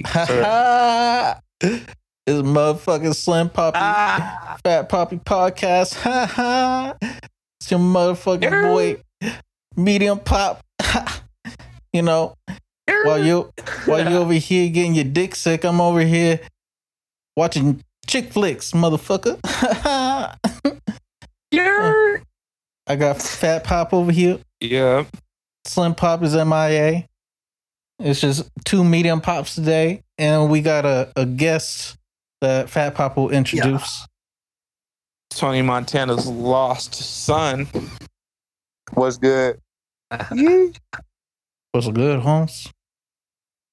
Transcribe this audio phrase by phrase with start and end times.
[0.00, 1.36] it's
[2.28, 5.94] motherfucking Slim Poppy Ah, Fat Poppy podcast.
[5.96, 6.94] Ha ha.
[7.60, 8.62] It's your motherfucking Yeah.
[8.62, 8.96] boy,
[9.76, 10.60] Medium Pop.
[11.92, 12.34] you know,
[13.04, 13.50] while you
[13.86, 16.40] while you over here getting your dick sick, I'm over here
[17.36, 19.38] watching chick flicks, motherfucker.
[21.50, 22.16] yeah.
[22.86, 24.38] I got Fat Pop over here.
[24.60, 25.04] Yeah.
[25.64, 27.06] Slim Pop is MIA.
[28.02, 31.96] It's just two medium pops today, and we got a, a guest
[32.40, 34.06] that Fat Pop will introduce.
[35.30, 37.68] Tony Montana's lost son.
[38.92, 39.58] What's good?
[40.10, 42.68] What's good, Holmes?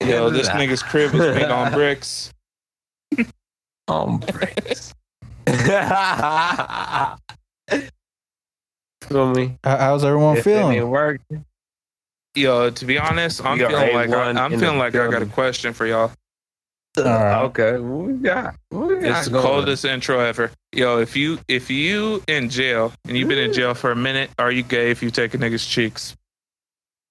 [0.01, 2.31] Yo, this nigga's crib is made on bricks.
[3.89, 4.93] on bricks.
[5.47, 5.57] Feel
[9.33, 9.57] me?
[9.63, 10.89] How- How's everyone If it ain't feeling?
[10.89, 11.45] working,
[12.39, 15.11] Yo, to be honest, I'm We feeling like I, A1 I'm feeling the like I
[15.11, 16.11] got a question for y'all.
[16.97, 17.43] right.
[17.43, 18.55] Okay, what we got?
[18.69, 19.43] What we got It's the going?
[19.43, 20.51] coldest intro ever.
[20.71, 24.29] Yo, if you if you in jail and you've been in jail for a minute,
[24.39, 26.15] are you gay if you take a nigga's cheeks?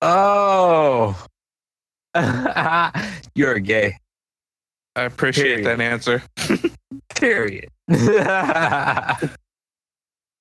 [0.01, 1.17] Oh,
[3.35, 3.97] you're gay.
[4.97, 5.67] I appreciate Period.
[5.67, 6.23] that answer.
[7.15, 7.69] Period.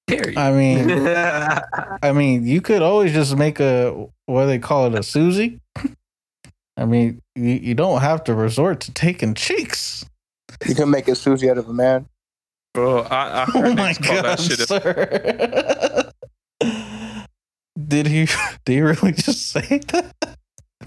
[0.08, 0.38] Period.
[0.38, 0.90] I mean,
[2.02, 3.92] I mean, you could always just make a
[4.26, 5.60] what do they call it a Susie.
[6.78, 10.06] I mean, you, you don't have to resort to taking cheeks.
[10.66, 12.08] You can make a Susie out of a man.
[12.74, 16.12] Bro, I, I heard Oh my god, that shit sir!
[17.88, 18.28] did he?
[18.66, 20.37] Did he really just say that?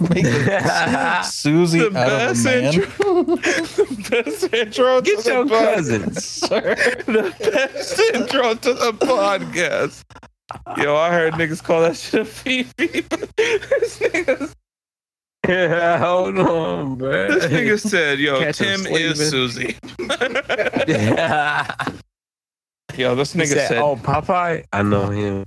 [0.08, 2.64] Make a Susie The out of a best man.
[2.74, 3.22] intro.
[3.24, 6.24] the best intro Get to your the pod- cousins.
[6.24, 6.74] Sir.
[7.06, 10.04] The best intro to the podcast.
[10.82, 13.02] Yo, I heard niggas call that shit a fifi.
[13.36, 14.54] this, nigga,
[15.98, 17.28] Hold on, bro.
[17.28, 19.26] this nigga said, "Yo, Catch Tim is sleeping.
[19.30, 19.76] Susie."
[22.96, 25.46] Yo, this nigga said, said, "Oh, Popeye, I know him."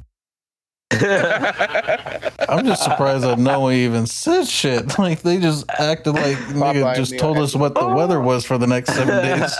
[2.49, 4.97] I'm just surprised that no one even said shit.
[5.03, 8.67] Like they just acted like nigga just told us what the weather was for the
[8.67, 9.57] next seven days.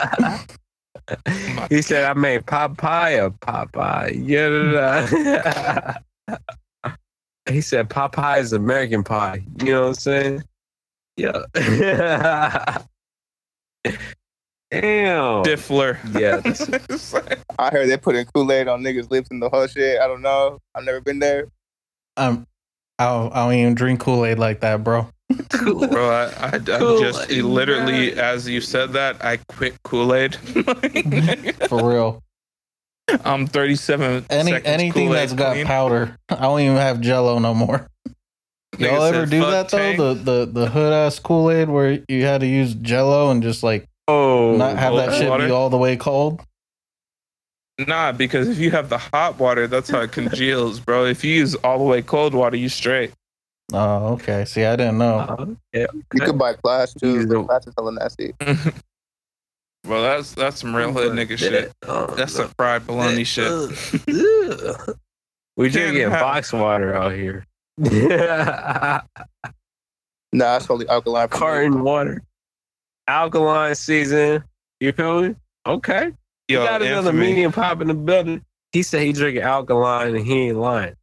[1.70, 5.98] he said, "I made Popeye a Popeye." Yeah.
[7.50, 10.44] he said, "Popeye is American pie." You know what I'm saying?
[11.18, 11.44] Yeah.
[14.82, 15.44] Damn.
[15.44, 15.98] Diffler.
[16.20, 16.42] Yeah.
[16.46, 20.00] It's like, I heard they putting Kool Aid on niggas' lips and the whole shit.
[20.00, 20.60] I don't know.
[20.76, 21.48] I've never been there.
[22.18, 22.48] I'm,
[23.00, 25.08] I don't, I don't even drink Kool Aid like that, bro.
[25.30, 28.20] Bro, I, I, I just literally, man.
[28.20, 30.36] as you said that, I quit Kool Aid.
[31.68, 32.24] For real.
[33.26, 34.26] I'm 37.
[34.30, 35.66] Any anything Kool-Aid that's got clean.
[35.66, 37.88] powder, I don't even have Jello no more.
[38.78, 40.14] Y'all ever do "Fuck that though?
[40.14, 43.62] The the the hood ass Kool Aid where you had to use Jello and just
[43.62, 45.46] like oh, not have that shit water?
[45.48, 46.42] be all the way cold.
[47.80, 51.06] Nah, because if you have the hot water, that's how it congeals, bro.
[51.06, 53.12] If you use all the way cold water, you straight.
[53.72, 54.46] Oh, okay.
[54.46, 55.18] See, I didn't know.
[55.20, 55.88] Uh, yeah.
[56.14, 57.14] You could buy class too.
[57.14, 58.34] Use the- Class is hella nasty.
[59.86, 61.74] Bro, that's that's some real hood nigga shit.
[62.16, 63.52] That's some fried bologna shit.
[65.58, 67.46] we Can't have- box water out here.
[70.36, 71.28] Nah, it's only alkaline.
[71.28, 71.38] for.
[71.38, 72.24] Carton water.
[73.08, 74.44] Alkaline season.
[74.80, 75.36] You feel me?
[75.66, 76.12] Okay.
[76.48, 77.28] You Yo, got another infamy.
[77.28, 78.44] medium pop in the building.
[78.72, 80.96] He said he drinking alkaline and he ain't lying.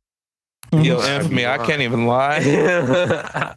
[0.72, 0.84] Mm-hmm.
[0.84, 2.38] Yo, infamy, I can't even lie.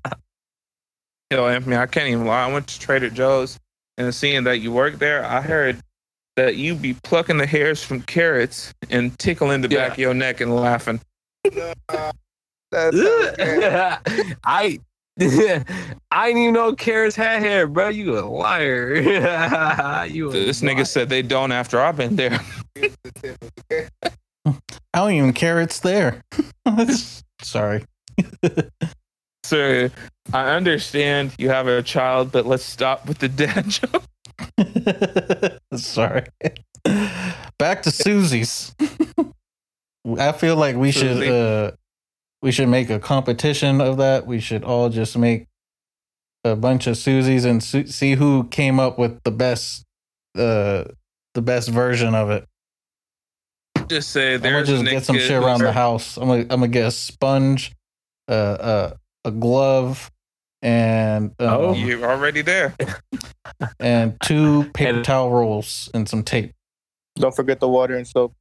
[1.31, 2.45] Yo, infamy, I can't even lie.
[2.45, 3.59] I went to Trader Joe's
[3.97, 5.79] and seeing that you work there, I heard
[6.35, 10.41] that you be plucking the hairs from carrots and tickling the back of your neck
[10.41, 10.99] and laughing.
[12.71, 12.97] That's.
[14.43, 14.79] I
[15.19, 17.89] I didn't even know carrots had hair, bro.
[17.89, 18.95] You a liar.
[20.05, 20.75] you a This liar.
[20.75, 22.39] nigga said they don't after I've been there.
[24.45, 26.21] I don't even care it's there.
[27.41, 27.85] Sorry.
[29.43, 29.91] Sir,
[30.31, 34.03] I understand you have a child, but let's stop with the dad joke.
[35.75, 36.25] Sorry.
[37.59, 38.73] Back to Susie's.
[40.17, 41.71] I feel like we should uh
[42.43, 44.27] we should make a competition of that.
[44.27, 45.47] We should all just make
[46.43, 49.85] a bunch of Susies and su- see who came up with the best
[50.37, 50.83] uh
[51.33, 52.45] the best version of it.
[53.87, 54.69] Just say there's.
[54.69, 56.17] I'm gonna just get some shit around who's- the house.
[56.17, 57.71] I'm gonna I'm gonna get a sponge,
[58.27, 58.93] uh, uh
[59.25, 60.11] a glove,
[60.61, 61.73] and um, Oh.
[61.73, 62.75] You're already there.
[63.79, 66.51] and two paper And- towel rolls and some tape.
[67.15, 68.33] Don't forget the water and soap.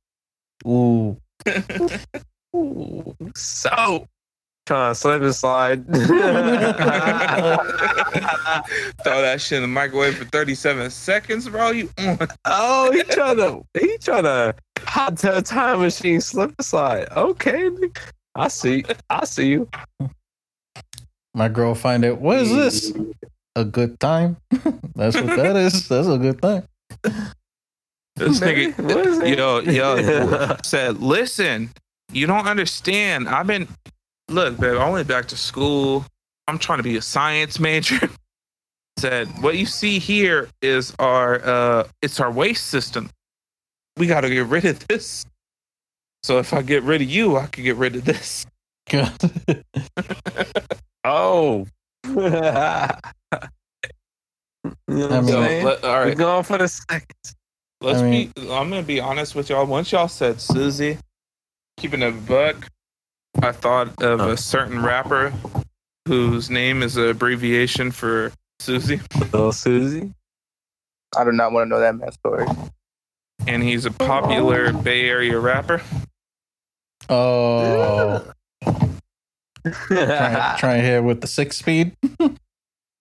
[0.67, 1.19] Ooh,
[2.55, 4.07] Ooh, so
[4.67, 5.87] trying to slip and slide.
[5.93, 6.03] Throw
[9.23, 11.71] that shit in the microwave for 37 seconds, bro.
[11.71, 12.19] You on?
[12.45, 17.09] oh, he trying to he trying to hot tub time machine slip and slide.
[17.11, 17.71] Okay.
[18.35, 18.85] I see.
[19.11, 19.69] I see you.
[21.35, 22.19] My girl find it.
[22.21, 22.93] What is this?
[23.57, 24.37] A good time?
[24.95, 25.89] That's what that is.
[25.89, 26.65] That's a good time.
[28.17, 29.39] This nigga, is it?
[29.39, 31.71] yo, yo, said, listen,
[32.13, 33.29] you don't understand.
[33.29, 33.69] I've been,
[34.29, 36.05] look, babe, I went back to school.
[36.49, 38.09] I'm trying to be a science major.
[38.99, 43.11] said, what you see here is our, uh, it's our waste system.
[43.97, 45.25] We got to get rid of this.
[46.23, 48.47] So if I get rid of you, I can get rid of this.
[48.91, 49.13] God.
[51.05, 51.67] Oh.
[52.05, 52.95] you know
[54.87, 55.65] what I mean- So, saying?
[55.65, 57.17] let- all We're going for the second.
[57.81, 59.67] let's I mean- be, I'm going to be honest with y'all.
[59.67, 60.99] Once y'all said Susie,
[61.83, 62.69] keeping a buck,
[63.43, 64.35] I thought of a oh.
[64.37, 65.33] certain rapper
[66.07, 68.31] whose name is an abbreviation for
[68.61, 70.15] Susie, Little Susie.
[71.17, 72.47] I do not want to know that man's story.
[73.49, 75.83] and he's a popular Bay Area rapper.
[77.09, 78.31] Oh,
[79.65, 81.97] trying try here with the six speed.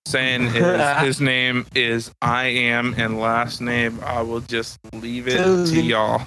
[0.07, 5.37] Saying his, his name is I am, and last name I will just leave it
[5.67, 6.23] to y'all.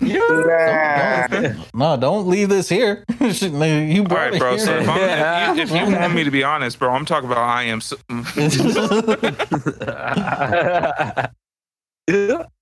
[0.00, 1.26] Nah.
[1.74, 3.04] No, don't leave this here.
[3.20, 4.56] you All brought right, it bro.
[4.58, 4.82] So here.
[4.82, 7.38] if, I'm, if, you, if you want me to be honest, bro, I'm talking about
[7.38, 7.80] I am.
[7.80, 7.96] Su-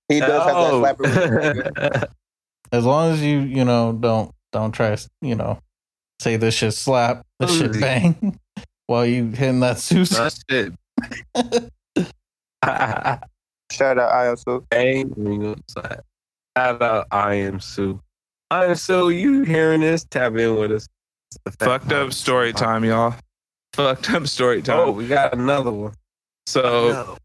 [0.07, 0.81] He does have that oh.
[0.81, 2.07] slapper.
[2.71, 5.59] as long as you you know don't don't try to you know
[6.19, 8.39] say this shit slap this shit bang
[8.87, 10.15] while you hitting that Susie.
[10.15, 10.73] That shit.
[13.71, 14.65] Shout out Iamsu.
[14.69, 15.95] Bang, we gonna say.
[16.57, 17.99] Shout out Iamsu.
[18.49, 19.09] I am Sue.
[19.09, 20.05] You hearing this?
[20.05, 20.87] Tap in with us.
[21.31, 23.15] It's the Fat Fucked up story time, y'all.
[23.73, 24.79] Fucked up story oh, time.
[24.79, 25.93] Oh, we got another one.
[26.45, 27.17] so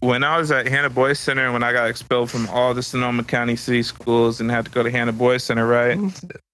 [0.00, 3.24] when I was at Hanna Boys Center, when I got expelled from all the Sonoma
[3.24, 5.98] County city schools and had to go to Hanna Boys Center, right?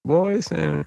[0.04, 0.86] Boys Center.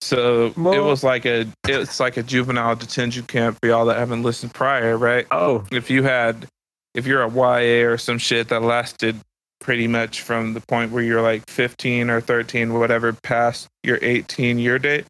[0.00, 4.22] So it was like a it's like a juvenile detention camp for y'all that haven't
[4.22, 5.26] listened prior, right?
[5.32, 6.46] oh, If you had
[6.94, 9.20] if you're a YA or some shit that lasted
[9.68, 14.58] pretty much from the point where you're like 15 or 13, whatever, past your 18
[14.58, 15.04] year date,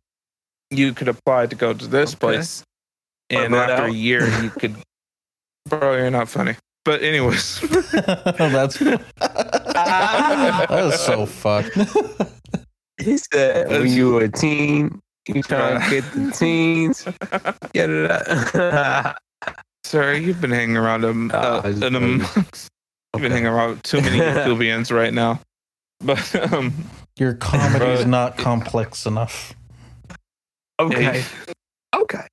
[0.73, 2.19] you could apply to go to this Okay.
[2.19, 2.65] place.
[3.31, 4.75] And about after a year, you could.
[5.69, 6.57] Bro, you're not funny.
[6.85, 7.61] But anyways,
[7.93, 11.77] That's that was so fucked.
[13.01, 17.05] he said when you were a teen, you trying to get the teens.
[17.75, 19.19] Get it out.
[19.85, 21.29] sir, you've been hanging around them.
[21.29, 21.73] Nah, Uh, I
[23.15, 25.41] just an amongst, You've been hanging around with too many Ethiopians right now.
[26.01, 26.73] But um,
[27.19, 29.55] Your comedy is not complex enough.
[30.81, 31.25] okay.
[31.95, 32.27] Okay.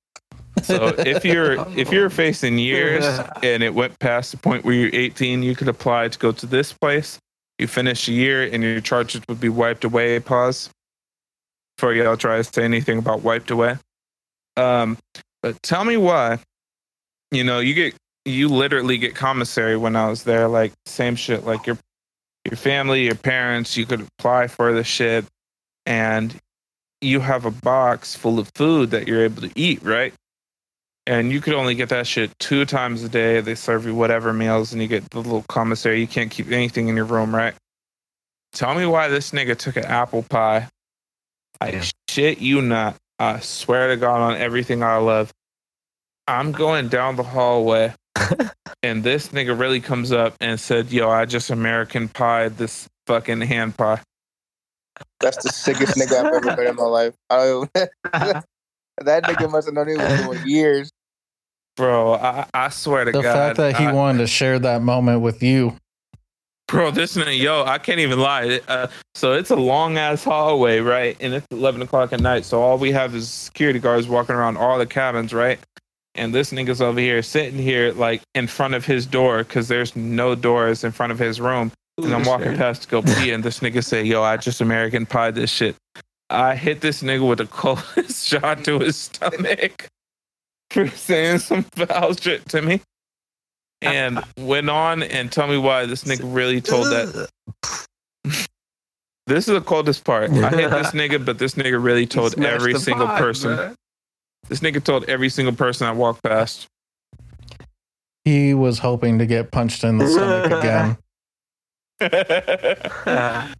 [0.62, 3.04] so if you're if you're facing years
[3.42, 6.46] and it went past the point where you're 18, you could apply to go to
[6.46, 7.18] this place.
[7.58, 10.20] You finish a year and your charges would be wiped away.
[10.20, 10.70] Pause.
[11.76, 13.76] Before y'all try to say anything about wiped away.
[14.56, 14.96] Um,
[15.42, 16.38] but tell me why.
[17.32, 17.94] You know, you get
[18.26, 20.48] you literally get commissary when I was there.
[20.48, 21.46] Like same shit.
[21.46, 21.78] Like your
[22.44, 25.24] your family, your parents, you could apply for the shit,
[25.86, 26.34] and
[27.00, 30.14] you have a box full of food that you're able to eat, right?
[31.06, 33.40] And you could only get that shit two times a day.
[33.40, 36.00] They serve you whatever meals, and you get the little commissary.
[36.00, 37.54] You can't keep anything in your room, right?
[38.52, 40.68] Tell me why this nigga took an apple pie.
[41.60, 41.84] I Yeah.
[42.08, 42.96] shit you not.
[43.18, 45.32] I swear to God on everything I love.
[46.28, 47.94] I'm going down the hallway,
[48.82, 53.40] and this nigga really comes up and said, "Yo, I just American pie this fucking
[53.42, 54.00] hand pie."
[55.20, 57.14] That's the sickest nigga I've ever met in my life.
[57.30, 57.70] I don't,
[58.12, 60.90] that nigga must have known he was doing years.
[61.76, 63.34] Bro, I, I swear to The God.
[63.34, 65.76] fact that he I- wanted to share that moment with you.
[66.68, 68.60] Bro, this nigga, yo, I can't even lie.
[68.66, 71.16] Uh, so it's a long ass hallway, right?
[71.20, 72.44] And it's 11 o'clock at night.
[72.44, 75.60] So all we have is security guards walking around all the cabins, right?
[76.16, 79.94] And this nigga's over here sitting here, like in front of his door, because there's
[79.94, 81.72] no doors in front of his room.
[81.98, 85.06] And I'm walking past to go pee, and this nigga say, Yo, I just American
[85.06, 85.76] pie this shit.
[86.28, 89.88] I hit this nigga with a coldest shot to his stomach
[90.70, 92.80] for saying some foul shit to me.
[93.82, 97.28] And went on and tell me why this nigga really told that.
[99.28, 100.30] This is the coldest part.
[100.30, 103.56] I hit this nigga, but this nigga really told every single person.
[103.56, 103.74] man.
[104.48, 106.68] This nigga told every single person I walked past.
[108.24, 110.96] He was hoping to get punched in the stomach again.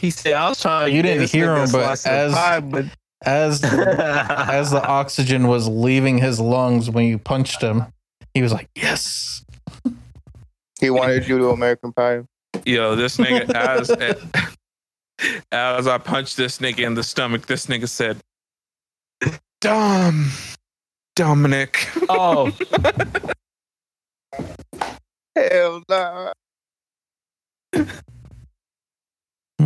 [0.00, 2.84] he said, "I was trying." You get didn't hear him, but as- pie, but
[3.22, 7.84] as as the oxygen was leaving his lungs when you punched him,
[8.32, 9.44] he was like, "Yes."
[10.80, 12.22] He wanted you to American Pie.
[12.66, 13.90] Yo, this nigga as
[15.50, 18.18] as I punched this nigga in the stomach, this nigga said,
[19.64, 20.28] "Dom,
[21.16, 22.52] Dominic." oh,
[25.34, 26.32] Hell nah.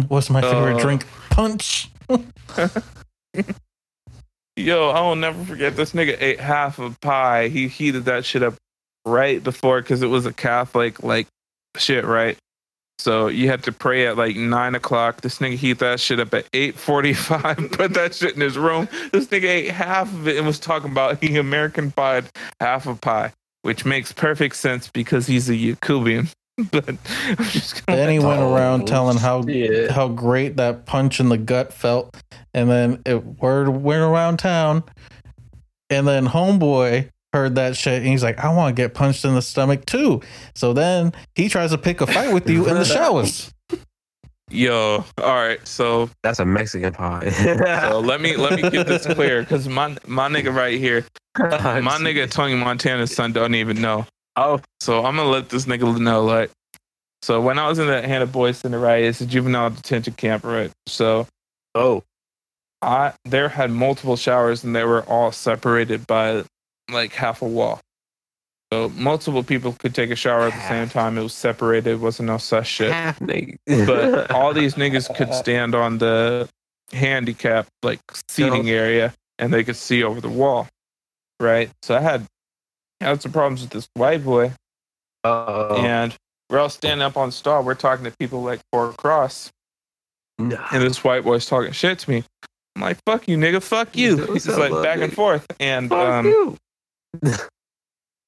[0.06, 0.80] What's my favorite Uh.
[0.80, 1.04] drink?
[1.30, 1.90] Punch.
[4.56, 7.48] Yo, I will never forget this nigga ate half a pie.
[7.48, 8.54] He heated that shit up
[9.04, 11.26] right before because it was a Catholic like
[11.76, 12.38] shit, right?
[13.00, 15.20] So you had to pray at like nine o'clock.
[15.20, 17.56] This nigga heat that shit up at eight forty-five.
[17.72, 18.88] Put that shit in his room.
[19.12, 22.24] This nigga ate half of it and was talking about he American pied
[22.60, 26.32] half a pie, which makes perfect sense because he's a Yakubian.
[26.72, 26.96] but I'm
[27.44, 29.92] just gonna Then he went Oh, around telling how shit.
[29.92, 32.16] how great that punch in the gut felt,
[32.52, 34.82] and then it word went around town,
[35.88, 39.34] and then homeboy heard that shit, and he's like, "I want to get punched in
[39.34, 40.22] the stomach too."
[40.54, 43.52] So then he tries to pick a fight with you in the showers.
[44.50, 45.04] yo.
[45.18, 47.28] All right, so That's a Mexican pie.
[47.90, 51.04] so let me let me get this clear because my my nigga right here,
[51.38, 54.06] my nigga Tony Montana's son don't even know.
[54.36, 56.50] Oh, So I'm gonna let this nigga know, like,
[57.22, 60.44] so when I was in that Hanna Boy Center, right, it's a juvenile detention camp,
[60.44, 60.70] right?
[60.86, 61.26] So
[61.74, 62.02] oh,
[62.82, 66.44] I there had multiple showers and they were all separated by
[66.90, 67.80] like half a wall.
[68.72, 71.16] So multiple people could take a shower at the same time.
[71.16, 72.90] It was separated, it wasn't no such shit.
[73.66, 76.48] But all these niggas could stand on the
[76.92, 80.68] handicap like seating area and they could see over the wall.
[81.40, 81.70] Right?
[81.82, 82.26] So I had
[83.00, 84.52] I had some problems with this white boy
[85.24, 85.76] Uh-oh.
[85.76, 86.14] and
[86.50, 87.62] we're all standing up on stall.
[87.62, 89.50] We're talking to people like four across,
[90.38, 90.62] No.
[90.72, 92.24] and this white boy's talking shit to me.
[92.74, 93.62] I'm like, "Fuck you, nigga!
[93.62, 96.56] Fuck you!" He's up, like back and forth, and Fuck um, you.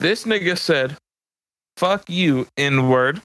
[0.01, 0.97] This nigga said,
[1.77, 3.21] "Fuck you, N word.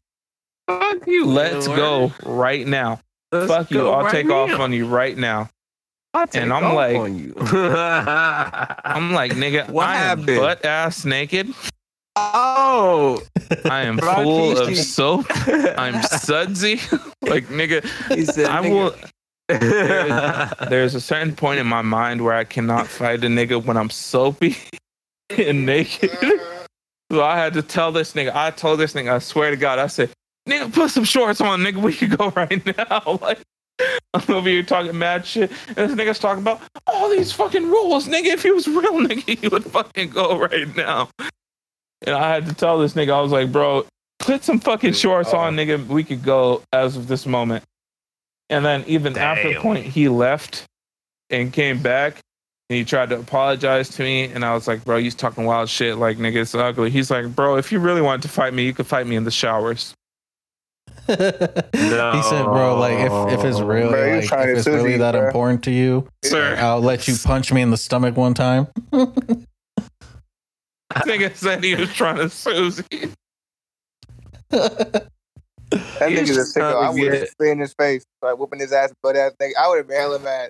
[0.67, 1.25] Fuck you.
[1.25, 1.77] Let's N-word.
[1.77, 2.99] go right now.
[3.31, 3.87] Let's Fuck you!
[3.89, 4.43] I'll right take now.
[4.43, 5.49] off on you right now."
[6.33, 6.95] And I'm like-.
[7.53, 11.53] I'm like, "Nigga, What I am butt ass naked.
[12.15, 13.21] oh,
[13.65, 15.25] I am full of soap.
[15.77, 16.75] I'm sudsy.
[17.21, 17.83] like, nigga,
[18.15, 18.95] He said, I will."
[20.69, 23.89] There's a certain point in my mind where I cannot fight a nigga when I'm
[23.91, 24.55] soapy
[25.37, 26.11] and naked.
[27.11, 28.33] So I had to tell this nigga.
[28.33, 29.13] I told this nigga.
[29.13, 30.09] I swear to God, I said,
[30.49, 31.77] "Nigga, put some shorts on, nigga.
[31.77, 33.39] We can go right now." Like
[34.15, 38.07] I'm over here talking mad shit, and this nigga's talking about all these fucking rules,
[38.07, 38.33] nigga.
[38.33, 41.09] If he was real, nigga, he would fucking go right now.
[42.07, 43.13] And I had to tell this nigga.
[43.13, 43.85] I was like, "Bro,
[44.17, 45.63] put some fucking shorts on, oh.
[45.63, 45.85] nigga.
[45.85, 47.63] We could go as of this moment."
[48.49, 50.65] And then even after the point, he left
[51.29, 52.17] and came back
[52.69, 55.69] and he tried to apologize to me and I was like, bro, he's talking wild
[55.69, 56.89] shit like nigga, it's ugly.
[56.89, 59.23] He's like, bro, if you really wanted to fight me, you could fight me in
[59.23, 59.93] the showers.
[61.07, 61.15] no.
[61.15, 65.11] He said, "Bro, like if, if it's really Bro, like if it's Susie, really that
[65.11, 65.27] bro.
[65.27, 68.67] important to you, Sir, I'll let you punch me in the stomach one time."
[70.93, 72.83] nigga said he was trying to Susie.
[74.49, 75.09] That
[75.71, 76.81] nigga's a He's sicko.
[76.83, 79.51] I would have get- spit in his face, like whooping his ass, butt ass nigga.
[79.59, 80.49] I would have been hella mad.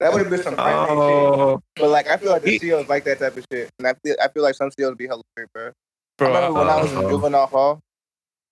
[0.00, 0.88] That would have been some crazy shit.
[0.90, 3.88] Oh, But like, I feel like the He- CEOs like that type of shit, and
[3.88, 5.72] I feel I feel like some CEOs be hella weird, bro.
[6.20, 7.08] I remember when I was in uh-huh.
[7.08, 7.80] juvenile hall,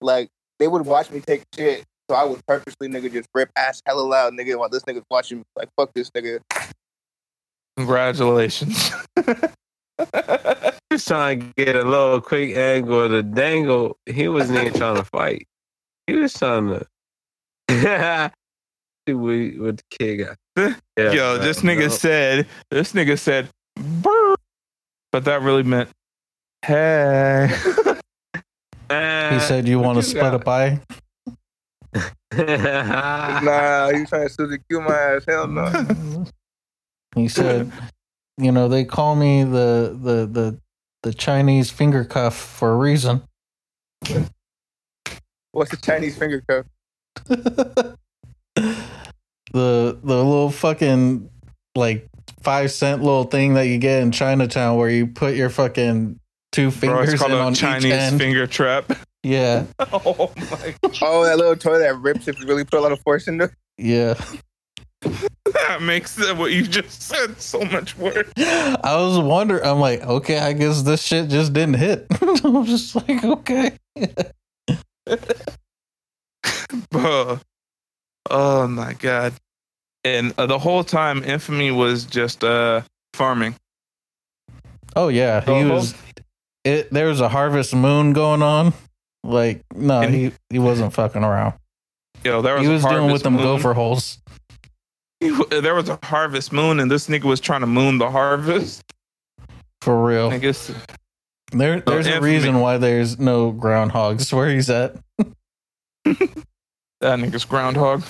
[0.01, 3.83] like they would watch me take shit, so I would purposely nigga just rip ass
[3.85, 5.45] hella loud, nigga, while this nigga's watching me.
[5.57, 6.41] Like fuck this nigga.
[7.77, 8.93] congratulations.
[9.17, 9.35] he
[10.91, 13.99] was trying to get a little quick angle of the dangle.
[14.07, 15.47] He wasn't even trying to fight.
[16.07, 16.87] He was trying to
[19.07, 20.37] see what, what the.
[20.97, 21.89] Yeah, Yo, this nigga no.
[21.89, 24.37] said, this nigga said, Brr.
[25.11, 25.89] but that really meant,
[26.65, 27.51] hey.
[28.91, 30.81] He said, "You want to split a pie?"
[32.37, 35.25] Nah, you trying to Suzy Q my ass?
[35.27, 36.27] Hell no.
[37.17, 37.73] He said,
[38.39, 40.61] "You know, they call me the the the
[41.03, 43.23] the Chinese finger cuff for a reason."
[45.53, 47.97] What's the Chinese finger cuff?
[49.55, 51.31] The the little fucking
[51.75, 52.07] like
[52.43, 56.21] five cent little thing that you get in Chinatown where you put your fucking
[56.53, 58.19] two Bro, fingers it's called in a on each Chinese end.
[58.19, 58.93] finger trap.
[59.23, 60.99] yeah, oh my God.
[61.03, 63.45] Oh, that little toy that rips if you really put a lot of force into.
[63.45, 63.51] it.
[63.79, 64.15] yeah.
[65.67, 68.27] That makes it- what you just said so much worse.
[68.39, 69.63] I was wondering.
[69.65, 72.07] I'm like, okay, I guess this shit just didn't hit.
[72.45, 73.77] I'm just like, okay.
[76.91, 77.41] Bro.
[78.31, 79.35] Oh my god.
[80.05, 82.83] And uh, the whole time, Infamy was just uh
[83.15, 83.55] farming.
[84.97, 85.95] Oh yeah, he The whole- was.
[86.65, 88.73] It there was a harvest moon going on.
[89.23, 91.55] Like no, And- he he wasn't fucking around.
[92.25, 93.43] Yo, there was He was dealing harvest with them moon.
[93.43, 94.19] gopher holes.
[95.21, 95.31] He
[95.61, 98.83] there was a harvest moon, and this nigga was trying to moon the harvest.
[99.83, 100.31] For real.
[100.31, 100.71] I guess
[101.53, 104.97] There there's a reason why there's no groundhogs where he's at.
[106.05, 106.39] that
[107.03, 108.03] nigga's groundhog.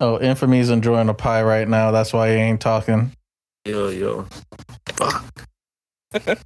[0.00, 1.90] Oh, Infamy's enjoying a pie right now.
[1.90, 3.12] That's why he ain't talking.
[3.64, 4.26] Yo, yo.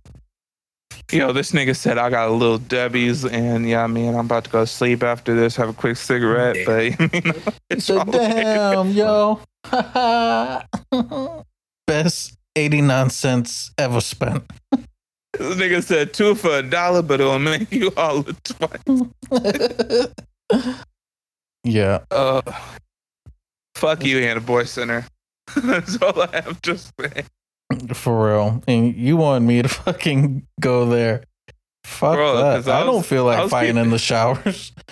[1.12, 4.50] Yo, this nigga said I got a little Debbie's, and yeah, man, I'm about to
[4.50, 5.56] go to sleep after this.
[5.56, 7.34] Have a quick cigarette, but you know,
[7.68, 8.12] it's said, all good.
[8.12, 9.40] "Damn, yo,
[11.86, 14.44] best eighty nine cents ever spent."
[15.34, 20.08] This nigga said two for a dollar, but it'll make you all the twice.
[21.64, 22.40] yeah, Uh,
[23.82, 25.04] fuck you, Hanna Boy Center.
[25.56, 27.24] That's all I have to say.
[27.94, 28.62] for real.
[28.68, 31.24] And you wanted me to fucking go there?
[31.84, 32.68] Fuck Bro, that.
[32.68, 34.72] I I, don't feel like fighting keeping- in the showers.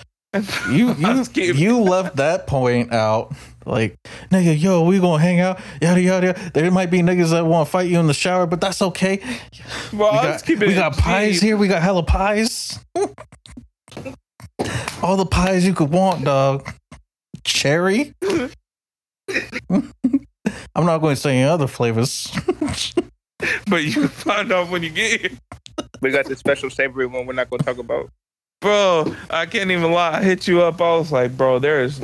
[0.71, 3.33] You you keeping- you left that point out.
[3.65, 3.97] Like,
[4.31, 6.27] nigga, yo, we gonna hang out, yada yada.
[6.27, 6.51] yada.
[6.53, 9.17] There might be niggas that want to fight you in the shower, but that's okay.
[9.91, 11.57] Bro, we I got, we got pies here.
[11.57, 12.79] We got hella pies.
[15.03, 16.71] All the pies you could want, dog.
[17.43, 18.13] Cherry.
[20.75, 22.31] I'm not going to say any other flavors.
[23.69, 25.31] but you can find out when you get here.
[26.01, 28.09] We got the special savory one we're not gonna talk about.
[28.59, 30.19] Bro, I can't even lie.
[30.19, 30.81] I hit you up.
[30.81, 32.01] I was like, bro, there is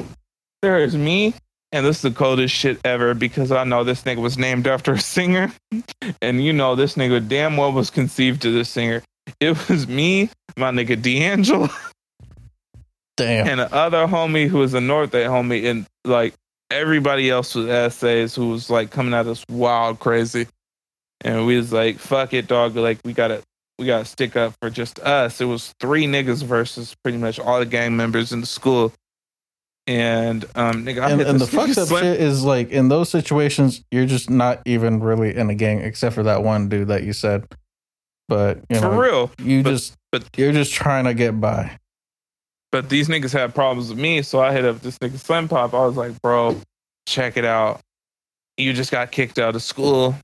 [0.62, 1.34] there is me.
[1.74, 4.94] And this is the coldest shit ever because I know this nigga was named after
[4.94, 5.52] a singer.
[6.22, 9.04] And you know this nigga damn well was conceived to this singer.
[9.42, 11.68] It was me, my nigga D'Angelo,
[13.18, 13.48] Damn.
[13.48, 16.34] and the other homie who was a North Day homie, and like
[16.70, 20.48] everybody else was essays who was like coming at us wild crazy.
[21.22, 22.76] And we was like, fuck it, dog.
[22.76, 23.42] Like we gotta
[23.80, 25.42] we gotta stick up for just us.
[25.42, 28.94] It was three niggas versus pretty much all the gang members in the school.
[29.88, 33.10] And um nigga, I and, and the fucked up slim- shit is like in those
[33.10, 37.04] situations, you're just not even really in a gang, except for that one dude that
[37.04, 37.48] you said.
[38.28, 39.32] But you for real.
[39.42, 41.80] you but- just but- you're just trying to get by.
[42.72, 45.74] But these niggas had problems with me, so I hit up this nigga Slim Pop.
[45.74, 46.60] I was like, bro,
[47.06, 47.82] check it out.
[48.58, 50.16] You just got kicked out of school.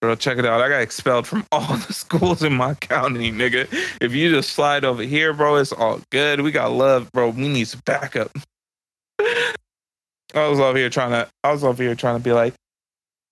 [0.00, 0.60] Bro, check it out.
[0.60, 3.68] I got expelled from all the schools in my county, nigga.
[4.00, 6.40] If you just slide over here, bro, it's all good.
[6.40, 7.30] We got love, bro.
[7.30, 8.30] We need some backup.
[9.20, 12.54] I was over here trying to I was over here trying to be like,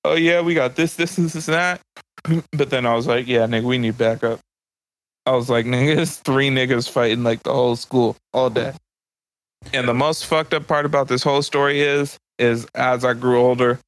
[0.05, 1.81] oh yeah, we got this, this, this, this, and that.
[2.53, 4.39] But then I was like, yeah, nigga, we need backup.
[5.27, 8.73] I was like, nigga, it's three niggas fighting like the whole school all day.
[9.73, 13.41] And the most fucked up part about this whole story is, is as I grew
[13.41, 13.79] older,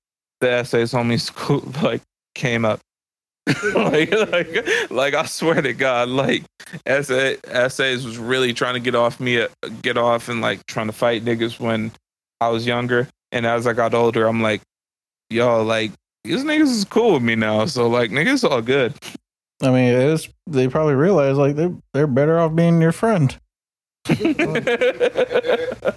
[0.40, 2.02] the essays homie school like
[2.34, 2.80] came up.
[3.74, 6.44] like, like, like I swear to God, like
[6.86, 9.46] essay, essays was really trying to get off me,
[9.82, 11.92] get off and like trying to fight niggas when
[12.40, 13.08] I was younger.
[13.32, 14.62] And as I got older, I'm like,
[15.28, 15.90] yo, like
[16.22, 17.66] these niggas is cool with me now.
[17.66, 18.94] So like, niggas all good.
[19.62, 23.38] I mean, it was, they probably realize like they're they're better off being your friend.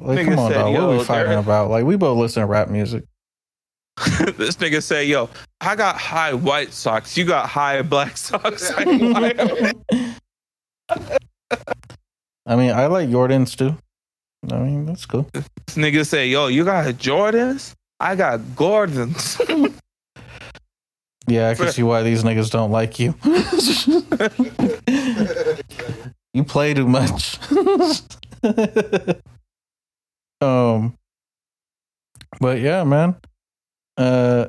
[0.00, 0.72] Like, come on, said, dog.
[0.72, 1.70] What are we fighting about?
[1.70, 3.04] Like, we both listen to rap music.
[4.36, 5.28] this nigga say, "Yo,
[5.60, 7.18] I got high white socks.
[7.18, 9.74] You got high black socks." I.
[12.46, 13.76] I mean, I like Jordans too.
[14.50, 15.28] I mean, that's cool.
[15.34, 17.74] this nigga say, "Yo, you got Jordans.
[17.98, 19.38] I got Gordons."
[21.30, 23.14] Yeah, I can see why these niggas don't like you.
[26.34, 27.38] you play too much.
[30.40, 30.94] um,
[32.40, 33.16] but yeah, man.
[33.96, 34.46] Uh,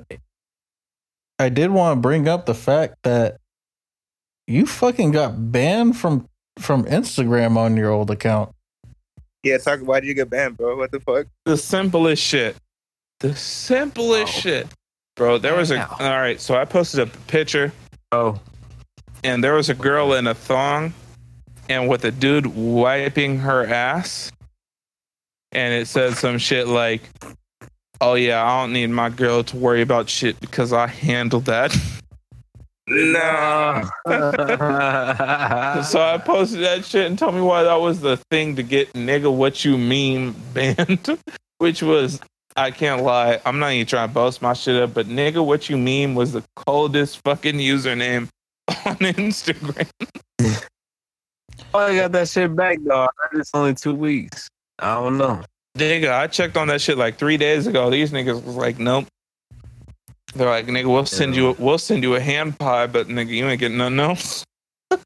[1.37, 3.37] I did want to bring up the fact that
[4.47, 6.27] you fucking got banned from
[6.59, 8.53] from Instagram on your old account.
[9.43, 9.79] Yeah, talk.
[9.81, 10.77] Why did you get banned, bro?
[10.77, 11.27] What the fuck?
[11.45, 12.55] the simplest shit.
[13.19, 14.39] The simplest Oh.
[14.39, 14.67] shit,
[15.15, 15.37] bro.
[15.37, 15.97] There was a Wow.
[15.99, 16.39] all right.
[16.39, 17.71] So I posted a picture,
[18.11, 18.39] Oh,
[19.23, 20.93] and there was a girl in a thong,
[21.69, 24.31] and with a dude wiping her ass,
[25.51, 27.01] and it said some shit like,
[28.01, 31.75] "Oh yeah, I don't need my girl to worry about shit because I handle that."
[32.87, 33.83] no.
[35.83, 38.91] so I posted that shit and told me why that was the thing to get
[38.93, 41.17] nigga what you mean banned,
[41.59, 42.19] which was
[42.55, 45.69] I can't lie, I'm not even trying to boast my shit up, but nigga what
[45.69, 48.27] you mean was the coldest fucking username
[48.85, 49.87] on Instagram.
[51.73, 53.07] oh, I got that shit back, though.
[53.33, 54.49] It's only two weeks.
[54.79, 55.43] I don't know.
[55.77, 57.89] Nigga, I checked on that shit like three days ago.
[57.89, 59.05] These niggas was like, nope.
[60.35, 63.47] They're like, nigga, we'll send you, we'll send you a hand pie, but nigga, you
[63.47, 64.43] ain't getting nothing else.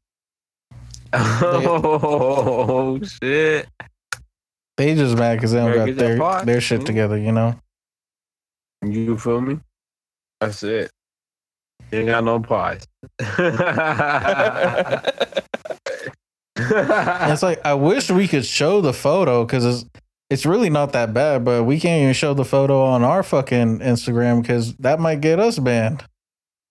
[1.18, 3.68] Oh shit!
[4.76, 6.86] They just mad because they don't got their their shit mm-hmm.
[6.86, 7.58] together, you know.
[8.82, 9.60] You feel me?
[10.40, 10.90] That's it.
[11.90, 12.86] You ain't got no pies.
[16.58, 19.84] It's like I wish we could show the photo because it's
[20.30, 23.78] it's really not that bad, but we can't even show the photo on our fucking
[23.78, 26.04] Instagram because that might get us banned.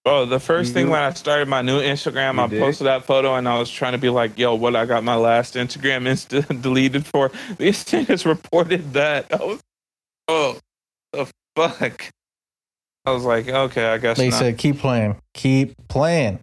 [0.06, 0.92] Bro, the first You thing do?
[0.92, 2.60] when I started my new Instagram, You I did?
[2.62, 5.16] posted that photo and I was trying to be like, yo, what I got my
[5.16, 7.32] last Instagram insta deleted for.
[7.58, 9.26] These niggas reported that.
[9.34, 9.62] I was,
[10.28, 10.60] oh,
[11.12, 12.12] the fuck.
[13.08, 14.38] I was like, okay, I guess They not.
[14.40, 16.40] said keep playing, keep playing.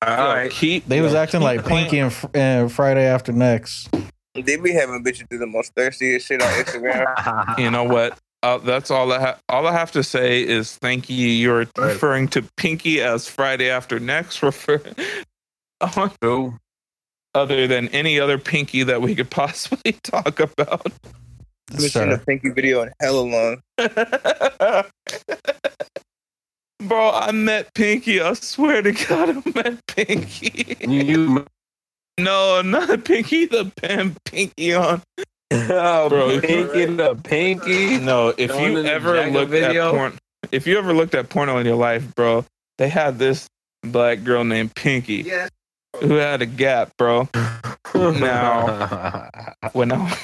[0.00, 0.50] All Yo, right.
[0.50, 0.86] keep.
[0.86, 1.84] They was acting keep like playing.
[1.84, 3.88] Pinky and, Fr- and Friday after next.
[4.34, 7.58] They be having bitches do the most thirstiest shit on Instagram.
[7.58, 8.18] You know what?
[8.42, 11.28] Uh, that's all I ha- all I have to say is thank you.
[11.28, 14.82] You're referring to Pinky as Friday after next, refer
[16.20, 16.58] True.
[17.34, 20.86] other than any other Pinky that we could possibly talk about.
[21.70, 23.62] I've been seeing a pinky video in hella long.
[26.80, 28.20] Bro, I met Pinky.
[28.20, 30.76] I swear to God, I met Pinky.
[30.80, 31.46] You, you
[32.18, 35.02] no, not Pinky the pen Pinky on.
[35.70, 37.98] Oh, Bro, pinky the pinky.
[37.98, 39.88] No, if Going you ever looked video?
[39.88, 40.18] at porn,
[40.50, 42.44] if you ever looked at porno in your life, bro,
[42.78, 43.48] they had this
[43.82, 45.50] black girl named Pinky Yes.
[46.00, 47.28] who had a gap, bro.
[47.94, 49.28] Now.
[49.72, 50.16] When I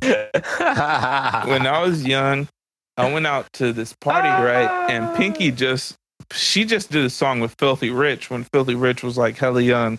[1.46, 2.48] when I was young,
[2.96, 4.90] I went out to this party, right?
[4.90, 5.54] And Pinky ah.
[5.54, 5.96] just
[6.32, 9.98] she just did a song with Philthy Rich when Philthy Rich was like hella young.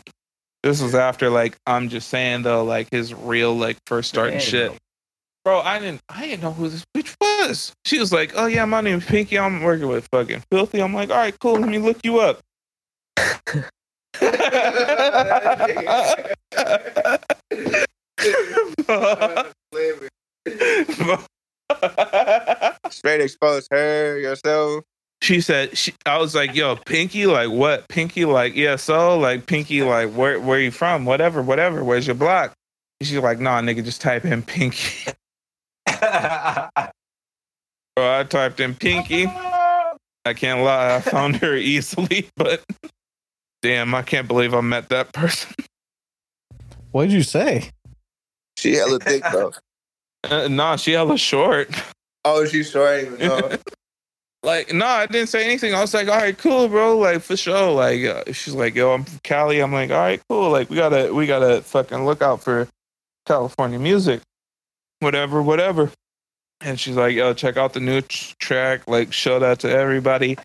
[0.66, 4.76] This was after like I'm just saying though, like his real like first starting shit.
[5.44, 7.72] Bro, I didn't I didn't know who this bitch was.
[7.86, 10.82] She was like, Oh yeah, my name's Pinky, I'm working with fucking Philthy.
[10.82, 12.42] I'm like, all right, cool, let me look you up.
[22.90, 24.84] Straight expose her, yourself.
[25.26, 27.88] She said she I was like, yo, Pinky, like what?
[27.90, 31.06] Pinky, like, yeah, so like Pinky, like where where you from?
[31.06, 31.84] Whatever, whatever.
[31.84, 32.54] Where's your block?
[33.00, 35.12] And she's like, nah, nigga, just type in Pinky.
[35.88, 36.00] Bro,
[37.98, 39.26] I typed in Pinky.
[40.26, 42.64] I can't lie, I found her easily, but
[43.62, 45.54] damn, I can't believe I met that person.
[46.92, 47.72] What did you say?
[48.58, 49.52] She hella thick though.
[50.24, 51.70] Uh, nah, she hella short.
[52.24, 52.90] Oh, she's short.
[52.90, 53.58] I didn't even know.
[54.46, 55.74] Like, no, I didn't say anything.
[55.74, 57.00] I was like, all right, cool, bro.
[57.00, 57.72] Like, for sure.
[57.72, 59.60] Like, uh, she's like, yo, I'm from Cali.
[59.60, 60.52] I'm like, all right, cool.
[60.52, 62.68] Like, we gotta, we gotta fucking look out for
[63.26, 64.22] California music,
[65.00, 65.92] whatever, whatever.
[66.62, 68.88] And she's like, yo, check out the new tr- track.
[68.88, 70.38] Like, show that to everybody.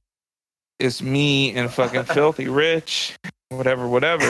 [0.78, 3.18] It's me and fucking Philthy Rich,
[3.50, 4.24] whatever, whatever.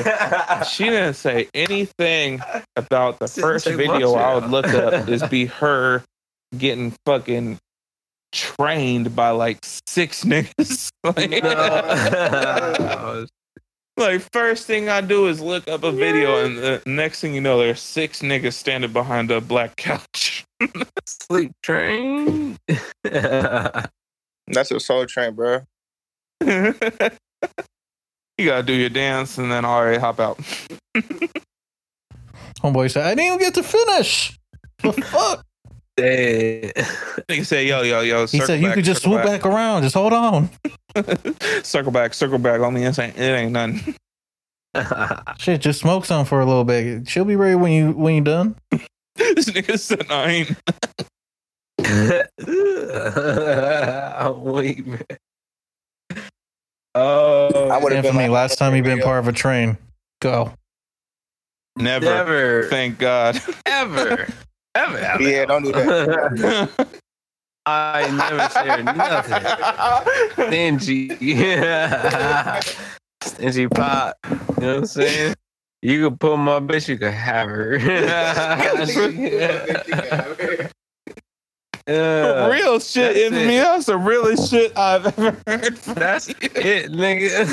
[0.68, 2.42] She didn't say anything
[2.74, 6.02] about the first video much, I would look up is be her
[6.59, 7.61] getting fucking
[8.33, 10.90] trained by like six niggas.
[11.05, 13.27] like, No.
[13.97, 17.40] like, first thing I do is look up a video, and the next thing you
[17.40, 20.45] know, there's six niggas standing behind a black couch.
[21.07, 22.57] Sleep train.
[23.05, 25.61] That's a soul train, bro.
[26.43, 26.75] you
[28.47, 30.38] gotta do your dance and then already hop out.
[32.62, 34.38] Homeboy said, I didn't even get to finish.
[34.83, 35.45] The fuck?
[35.96, 36.72] Dead.
[37.29, 38.26] Nigga say, yo, yo, yo.
[38.26, 39.83] He said you back, could just swoop back around.
[39.83, 40.50] Just hold on.
[41.62, 42.61] circle back, circle back.
[42.61, 43.94] On me, it ain't, it ain't nothing.
[45.38, 47.09] Shit, just smoke some for a little bit.
[47.09, 48.55] She'll be ready when you when you done.
[49.16, 50.57] this nigga said, I ain't.
[54.22, 55.05] Oh, wait, man.
[56.94, 59.07] Oh, I would've been Infamy, like, last time you've been video.
[59.07, 59.79] part of a train.
[60.20, 60.53] Go.
[61.76, 62.05] Never.
[62.05, 63.40] never, Thank God.
[63.66, 64.26] ever,
[64.74, 64.98] ever.
[64.98, 65.22] ever.
[65.22, 66.88] Yeah, don't do that.
[67.66, 70.46] I never shared nothing.
[70.46, 72.61] Stingy, yeah.
[73.22, 74.16] Stingy pop.
[74.24, 75.35] You know what I'm saying?
[75.83, 77.78] You could pull my bitch, you could have her.
[81.90, 82.46] Yeah.
[82.48, 83.57] Real shit, in infamy.
[83.57, 83.62] it.
[83.62, 85.79] That's the realest shit I've ever heard.
[85.79, 86.35] From That's you.
[86.40, 87.46] it, nigga.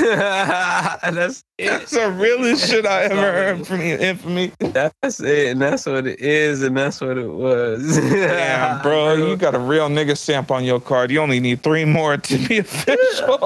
[1.16, 1.66] that's it.
[1.70, 4.52] That's the realest shit I ever heard from you, infamy.
[4.60, 7.98] That's it, and that's what it is, and that's what it was.
[7.98, 11.10] Damn, bro, you got a real nigga stamp on your card.
[11.10, 13.38] You only need three more to be official.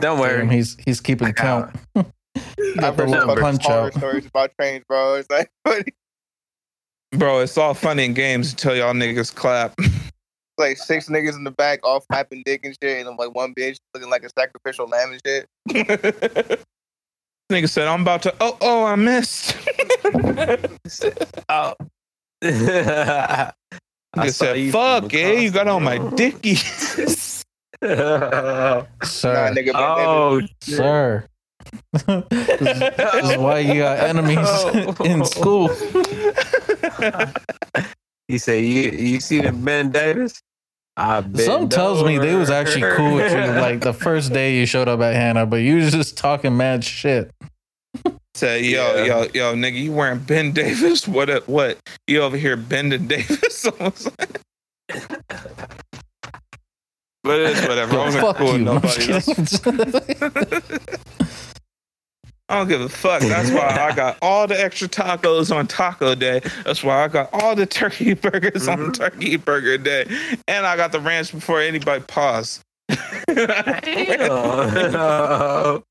[0.00, 0.48] Don't Damn, worry.
[0.48, 1.74] he's he's keeping count.
[2.78, 3.94] I've heard little some fucking punch out.
[3.94, 5.14] stories about trains, bro.
[5.14, 5.50] It's like,
[7.16, 9.74] Bro, it's all funny in games until y'all niggas clap.
[10.58, 13.52] Like six niggas in the back, all piping dick and shit, and I'm like one
[13.52, 15.46] bitch looking like a sacrificial lamb and shit.
[17.52, 19.54] Nigga said, I'm about to, oh, oh, I missed.
[21.50, 21.74] oh.
[22.42, 23.52] I
[24.16, 27.44] Nigga said, you fuck, from eh, you got on my dickies.
[27.82, 31.28] the Sir, Nah, nigga, oh, sir.
[31.92, 34.94] This, is, this is why you got enemies oh.
[35.04, 35.68] in school.
[38.28, 40.40] he said, "You you see the Ben Davis?"
[40.96, 44.64] I Some tells me they was actually cool with you like the first day you
[44.64, 47.30] showed up at Hanna, but you was just talking mad shit.
[48.34, 49.04] Say, yo, Yeah.
[49.04, 51.06] yo, yo, nigga, you wearing Ben Davis?
[51.08, 51.30] What?
[51.30, 51.78] A, what?
[52.06, 53.66] You over here bending Davis?
[53.66, 54.10] I was
[57.26, 57.92] but it's whatever.
[57.92, 58.64] I Yo, wasn't fuck cool with you.
[58.64, 59.06] nobody.
[59.06, 59.60] That's-
[62.48, 63.22] I don't give a fuck.
[63.22, 66.40] That's why I got all the extra tacos on Taco Day.
[66.64, 68.94] That's why I got all the turkey burgers on Mhm.
[68.96, 70.06] Turkey Burger Day,
[70.46, 72.62] and I got the ranch before anybody paused.
[73.26, 73.36] Damn.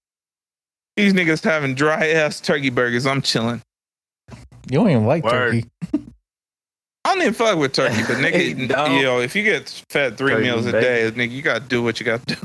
[0.97, 3.05] These niggas having dry ass turkey burgers.
[3.05, 3.61] I'm chilling.
[4.31, 5.65] you don't even like Word.
[5.91, 6.03] turkey.
[7.03, 8.85] I don't even fuck with turkey, but Hey, nigga, no.
[8.99, 11.99] yo, if you get fed three Turkey meals a day, nigga, you gotta do what
[11.99, 12.35] you gotta do.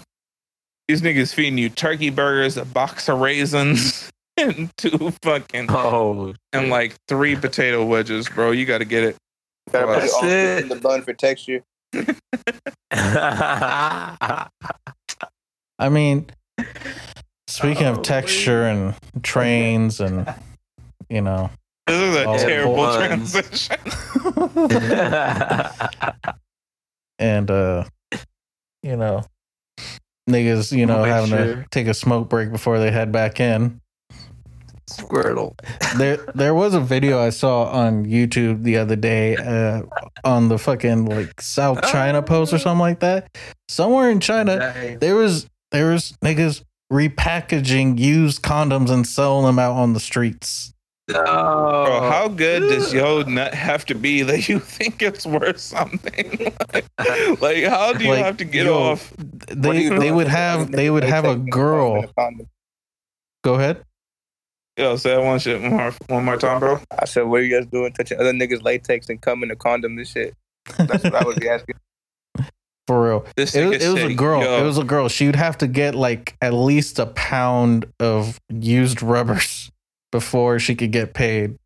[0.90, 6.68] These niggas feeding you turkey burgers, a box of raisins, and two fucking oh, and
[6.68, 8.50] like three potato wedges, bro.
[8.50, 9.16] You gotta get it.
[9.70, 10.62] Gotta put it That's all it.
[10.64, 11.62] in the bun for texture.
[12.90, 14.48] I
[15.88, 16.26] mean,
[17.46, 20.26] speaking Oh, of texture and trains and
[21.08, 21.50] you know,
[21.86, 23.30] This is a terrible buns.
[23.30, 23.76] transition.
[27.20, 27.84] and uh,
[28.82, 29.22] you know,
[30.30, 31.56] niggas, you know, having sure.
[31.56, 33.80] to take a smoke break before they head back in.
[34.90, 35.54] Squirtle.
[35.96, 39.82] There, there was a video I saw on YouTube the other day, uh,
[40.24, 43.28] on the fucking like South China post or something like that.
[43.68, 44.98] Somewhere in China, Dang.
[44.98, 50.74] there was there was niggas repackaging used condoms and selling them out on the streets.
[51.12, 51.84] No.
[51.86, 56.52] Bro, how good does yo nut have to be that you think it's worth something?
[56.72, 56.86] like,
[57.40, 59.12] like, how do you Like, have to get yo, off?
[59.48, 61.94] They they would have they would have a girl.
[62.02, 62.12] condom?
[62.18, 62.48] condom?
[63.42, 63.84] Go ahead.
[64.76, 66.80] Yo, say that one shit one more, one more time, bro.
[66.98, 67.92] I said, what are you guys doing?
[67.92, 70.34] Touching other niggas' latex and coming to condom and shit.
[70.78, 71.74] That's what I would be asking.
[72.86, 73.26] For real.
[73.36, 74.42] This It, was- it was a girl.
[74.42, 75.08] yo, It was a girl.
[75.08, 79.70] She would have to get like at least a pound of used rubbers
[80.12, 81.56] before she could get paid.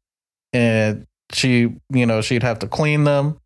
[0.52, 3.38] And she, you know, she'd have to clean them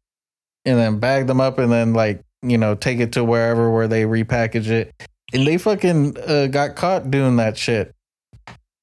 [0.64, 3.88] and then bag them up and then like, you know, take it to wherever where
[3.88, 4.92] they repackage it.
[5.32, 7.94] And they fucking uh, got caught doing that shit.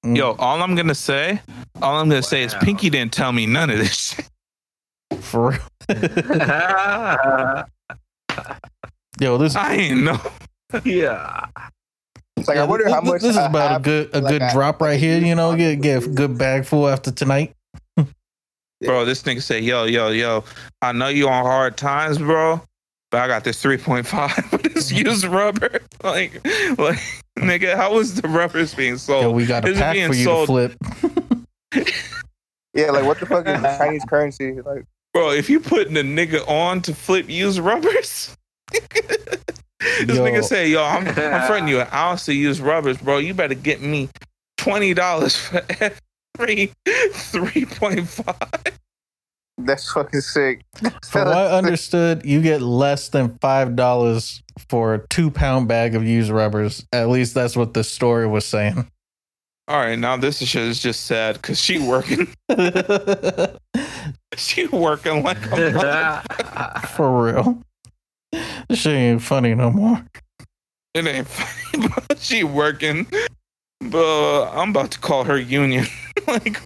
[0.05, 1.41] Mm, Yo, all I'm gonna say,
[1.81, 4.29] all I'm gonna say is Pinky didn't tell me none of this shit.
[5.21, 5.59] for real.
[9.19, 10.19] Yo, this I ain't know.
[10.83, 11.45] yeah.
[12.37, 13.21] It's like, I Yeah, wonder how much.
[13.21, 15.19] This is I about a good a like good I- drop right here.
[15.19, 17.53] You know, get get a good bag full after tonight.
[18.81, 20.43] Bro, this nigga said, yo, yo, yo,
[20.81, 22.61] I know you on hard times, bro,
[23.09, 25.07] but I got this 3.5 with this mm-hmm.
[25.07, 25.79] used rubber.
[26.03, 26.33] Like,
[26.77, 26.99] like,
[27.39, 29.35] nigga, how was the rubbers being Yo, sold?
[29.35, 30.75] we got a Is pack being for you sold- to
[31.71, 31.85] flip.
[32.75, 34.61] Yeah, like what the fuck is the Chinese currency?
[34.61, 38.35] Like, Bro, if you putting a nigga on to flip used rubbers,
[38.71, 40.23] this Yo.
[40.25, 41.13] nigga say, yo, I'm, I'm
[41.47, 43.17] fronting you an ounce of used rubbers, bro.
[43.17, 44.09] You better get me
[44.59, 45.61] $20 for
[46.39, 48.73] every 3.5.
[49.59, 50.61] that's fucking sick.
[51.03, 55.95] From what I understood, you get less than five dollars for a two pound bag
[55.95, 56.85] of used rubbers.
[56.91, 58.87] At least that's what the story was saying.
[59.67, 62.27] All right, now this shit is just sad because she working,
[64.35, 66.21] she working like a mother-
[66.95, 67.59] For real.
[68.69, 70.03] This shit ain't funny no more.
[70.93, 73.07] It ain't funny, but she working.
[73.81, 75.85] But I'm about to call her union.
[76.27, 76.61] like,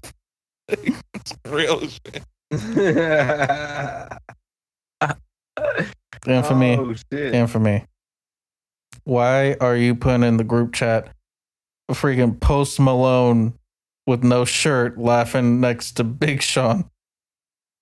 [0.67, 2.23] it's real shit.
[6.27, 7.33] And for me, Oh, shit.
[7.33, 7.85] and for me.
[9.03, 11.09] Why are you putting in the group chat
[11.87, 13.53] a freaking Post Malone
[14.05, 16.89] with no shirt laughing next to Big Sean?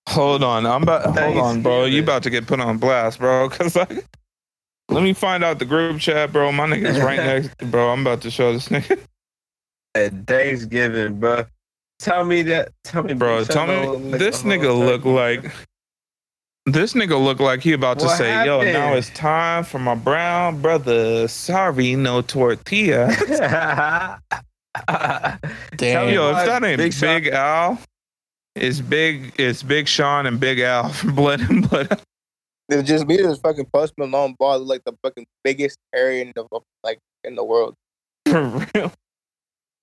[0.08, 1.04] Hold on, I'm about.
[1.18, 1.84] Hold on, bro.
[1.84, 2.04] You Thanksgiving.
[2.04, 3.48] about to get put on blast, bro?
[3.50, 4.04] Cause like,
[4.88, 6.50] let me find out the group chat, bro.
[6.50, 7.90] My nigga's right next, bro.
[7.90, 8.98] I'm about to show this nigga,
[9.94, 11.44] At Thanksgiving, bro.
[11.98, 12.70] Tell me that.
[12.84, 13.44] Tell me, bro.
[13.44, 15.52] Tell me this nigga look like.
[16.64, 19.94] This nigga look like he about to What say, "Yo, now it's time for my
[19.94, 21.26] brown brother.
[21.28, 23.08] Sorry, no tortilla."
[25.76, 26.12] Damn.
[26.14, 27.78] Yo, if that ain't Big Big, Al,
[28.60, 29.32] It's big.
[29.38, 32.00] It's Big Sean and Big Al from Blood and Blood.
[32.68, 36.44] It's just me this fucking Post Malone ball like the fucking biggest area in the
[36.84, 37.74] like in the world.
[38.28, 38.92] For real.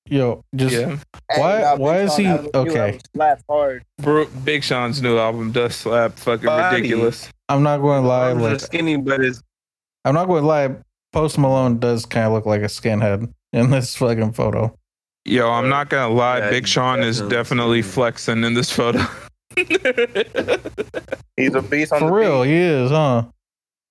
[0.07, 0.97] Yo, just Yeah.
[1.35, 2.79] Why- nah, why Big is Sean he- okay.
[2.85, 3.83] album slaps hard.
[3.97, 6.75] Bro, Big Sean's new album does slap fucking Body.
[6.75, 7.27] ridiculous.
[7.49, 8.33] I'm not going to lie.
[8.33, 9.41] Like skinny, but it's
[10.03, 10.75] I'm not going to lie.
[11.11, 14.75] Post Malone does kind of look like a skinhead in this fucking photo.
[15.25, 16.37] Yo, I'm not gonna lie.
[16.39, 17.35] Yeah, Big Sean is definitely.
[17.37, 18.99] definitely flexing in this photo.
[21.37, 22.49] He's a beast on For the real, beat.
[22.49, 23.23] he is, huh?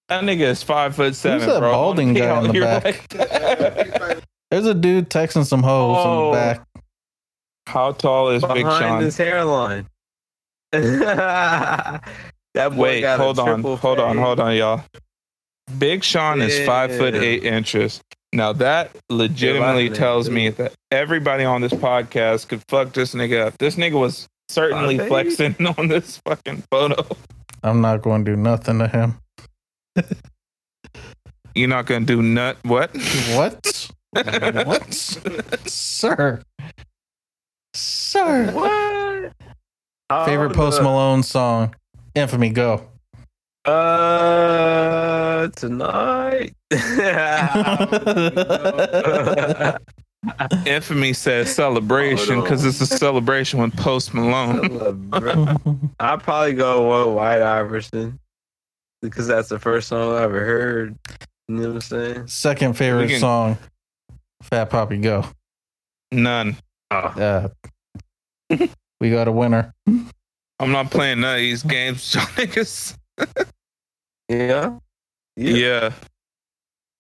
[0.09, 1.73] That nigga is five foot seven, that bro.
[1.73, 4.01] balding guy in the back?
[4.01, 6.31] like- There's a dude texting some hoes in Oh.
[6.31, 6.61] the back.
[7.67, 8.65] How tall is Big Sean?
[8.65, 9.87] behind his hairline.
[10.73, 12.03] that
[12.55, 14.85] boy Wait, got a hold on, triple hold on, hold on, y'all.
[15.79, 18.01] Big Sean is five foot eight inches.
[18.35, 23.47] Now that legitimately You're tells me that everybody on this podcast could fuck this nigga
[23.47, 23.59] up.
[23.59, 25.09] This nigga was certainly Five eight?
[25.09, 27.07] flexing on this fucking photo.
[27.63, 29.15] I'm not going to do nothing to him.
[31.55, 32.91] You're not gonna do nut what?
[33.37, 33.89] What?
[34.67, 34.93] what?
[34.93, 36.43] Sir.
[37.73, 38.51] Sir.
[38.51, 39.33] What?
[40.11, 41.77] Oh, Favorite Oh, Post the- Malone song?
[42.17, 42.89] Infamy, go.
[43.65, 46.55] Uh, tonight.
[50.67, 55.11] Infamy says celebration because it's a celebration with Post Malone.
[56.01, 58.19] I'd probably go with White Iverson
[59.03, 60.97] because that's the first song I ever heard.
[61.49, 62.27] You know what I'm saying?
[62.29, 63.59] Second favorite can- song?
[64.43, 65.25] Fat Poppy, go.
[66.13, 66.57] None.
[66.91, 67.49] Uh,
[69.01, 69.73] we got a winner.
[69.87, 72.97] I'm not playing none of these games, y'all niggas.
[74.29, 74.79] Yeah.
[75.37, 75.93] Yeah.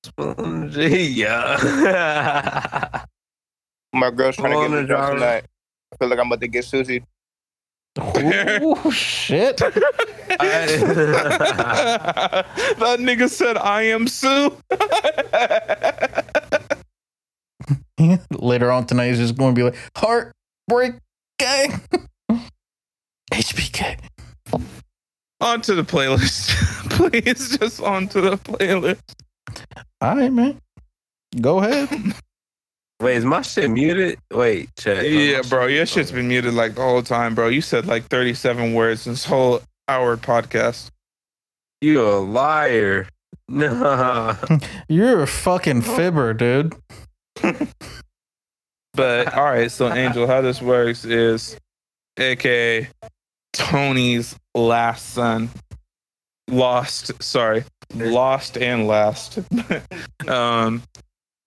[0.04, 3.04] Spongy, yeah.
[3.94, 5.44] My girl's trying to Hold get on, me drunk tonight.
[5.92, 7.04] I feel like I'm about to get Susie.
[7.98, 9.56] Ooh, shit.
[9.58, 9.76] that
[12.98, 14.60] nigga said, Iamsu.
[18.32, 20.94] Later on tonight, he's just going to be like, Heartbreak
[21.38, 21.80] Gang.
[23.32, 23.98] HBK.
[25.44, 26.50] Onto the playlist.
[26.90, 29.00] Please, just onto the playlist.
[30.00, 30.58] All right, man.
[31.40, 31.88] Go ahead.
[33.00, 34.18] Wait, is my shit muted?
[34.32, 35.04] Wait, check.
[35.04, 37.48] Yeah, bro, your shit's been muted like the whole time, bro.
[37.48, 40.90] You said like 37 words in this whole hour podcast.
[41.80, 43.08] You a liar.
[43.46, 44.36] Nah.
[44.88, 46.74] You're a fucking fibber, dude.
[48.94, 51.58] But all right, so Angel, how this works is,
[52.16, 52.88] aka
[53.54, 55.48] Tony's last son,
[56.48, 57.22] lost.
[57.22, 57.64] Sorry,
[57.94, 59.38] lost and last.
[60.28, 60.82] um,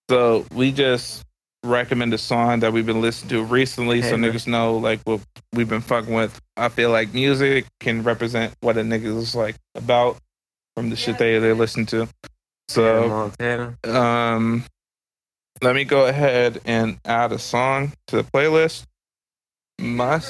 [0.10, 1.24] so we just
[1.64, 4.32] recommend a song that we've been listening to recently, so man.
[4.32, 5.22] niggas know like what
[5.54, 6.40] we've been fucking with.
[6.56, 10.18] I feel like music can represent what a nigga is like about
[10.76, 12.08] from the shit they they listen to.
[12.70, 13.32] So
[13.84, 14.66] um,
[15.62, 18.86] let me go ahead and add a song to the playlist.
[19.80, 20.22] My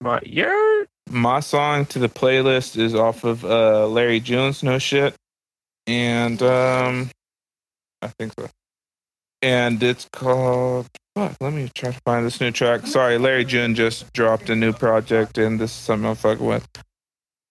[0.00, 0.86] My yard.
[1.10, 5.14] my song to the playlist is off of uh, Larry June's No Shit,
[5.86, 7.10] and um,
[8.02, 8.48] I think so.
[9.42, 10.88] And it's called.
[11.16, 12.86] Fuck, let me try to find this new track.
[12.86, 16.66] Sorry, Larry June just dropped a new project, and this is something I'm fucking with.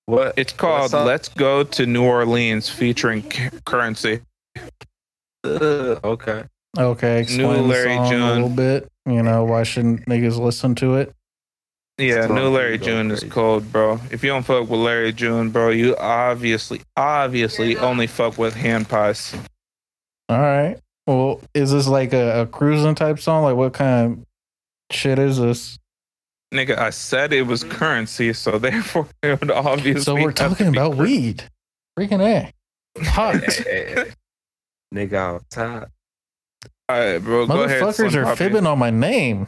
[0.05, 0.33] What?
[0.37, 4.21] It's called "Let's Go to New Orleans" featuring C- Currency.
[5.43, 6.43] Uh, okay.
[6.77, 8.21] Okay, explain the Larry June.
[8.21, 8.87] a little bit.
[9.05, 11.13] You know, why shouldn't niggas listen to it?
[11.97, 13.99] Yeah, new Larry ego June is cold, bro.
[14.11, 18.87] If you don't fuck with Larry June, bro, you obviously, obviously only fuck with hand
[18.87, 19.35] pies.
[20.29, 20.77] All right.
[21.07, 23.43] Well, is this like a, a cruising type song?
[23.43, 24.25] Like, what kind of
[24.95, 25.79] shit is this?
[26.53, 30.01] Nigga, I said it was currency, so therefore it would obviously.
[30.03, 31.43] So we're talking about cur- weed.
[31.97, 32.53] Freaking A.
[33.05, 33.33] Hot.
[34.93, 35.89] Nigga out top.
[36.89, 37.81] All right, bro, go ahead.
[37.81, 38.37] Motherfuckers are Poppy.
[38.37, 39.47] fibbing on my name.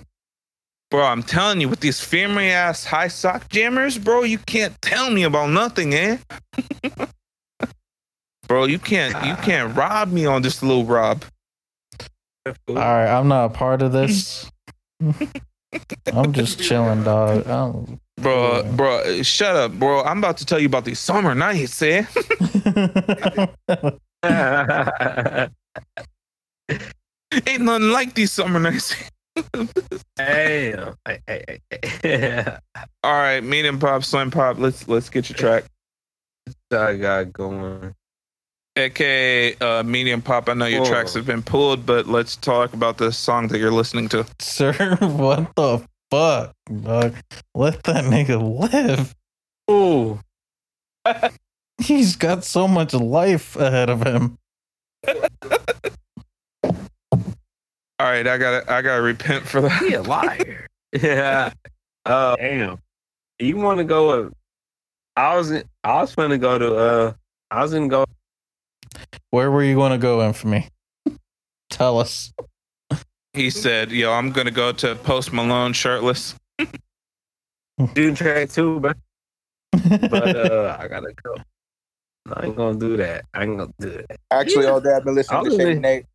[0.92, 5.12] Bro, I'm telling you, with these family ass high sock jammers, bro, you can't tell
[5.12, 6.18] me about nothing, eh?
[8.48, 11.24] bro, you can't, you can't rob me on this little rob.
[12.48, 14.50] All right, I'm not a part of this.
[16.12, 17.46] I'm just chilling, dog.
[17.46, 20.04] I don't- Bro, bro, shut up, bro.
[20.04, 22.04] I'm about to tell you about these summer nights, eh?
[27.48, 28.96] Ain't nothing like these summer nights.
[30.18, 30.76] Hey,
[31.06, 31.60] hey, hey,
[32.04, 32.58] hey.
[33.04, 34.58] All right, medium pop, slim pop.
[34.58, 35.66] Let's let's get your track.
[36.72, 37.94] I got going.
[38.76, 40.48] AKA uh, medium pop.
[40.48, 40.90] I know your Whoa.
[40.90, 44.26] tracks have been pulled, but let's talk about the song that you're listening to.
[44.40, 47.16] Sir, what the fuck, dog.
[47.54, 49.16] Let that nigga live.
[49.70, 50.20] Ooh.
[51.82, 54.38] He's got so much life ahead of him.
[58.00, 59.82] All right, I gotta I gotta repent for that.
[59.84, 60.68] He a liar.
[61.02, 61.52] yeah.
[62.06, 62.80] Uh, damn.
[63.40, 64.24] You want to go?
[64.24, 64.34] With,
[65.18, 66.76] I was in, I was going to go to.
[66.76, 67.14] Uh,
[67.52, 68.06] I was gonna go.
[69.32, 70.70] Where were you going to go, Infamy?
[71.70, 72.34] Tell us.
[73.34, 76.36] He said, "Yo, I'm gonna go to Post Malone shirtless."
[77.94, 78.98] do track too, but
[80.10, 81.36] but uh, I gotta go.
[82.34, 83.26] I ain't gonna do that.
[83.34, 84.18] I ain't gonna do that.
[84.32, 86.06] Actually, all day I've been listening to Shady Nate.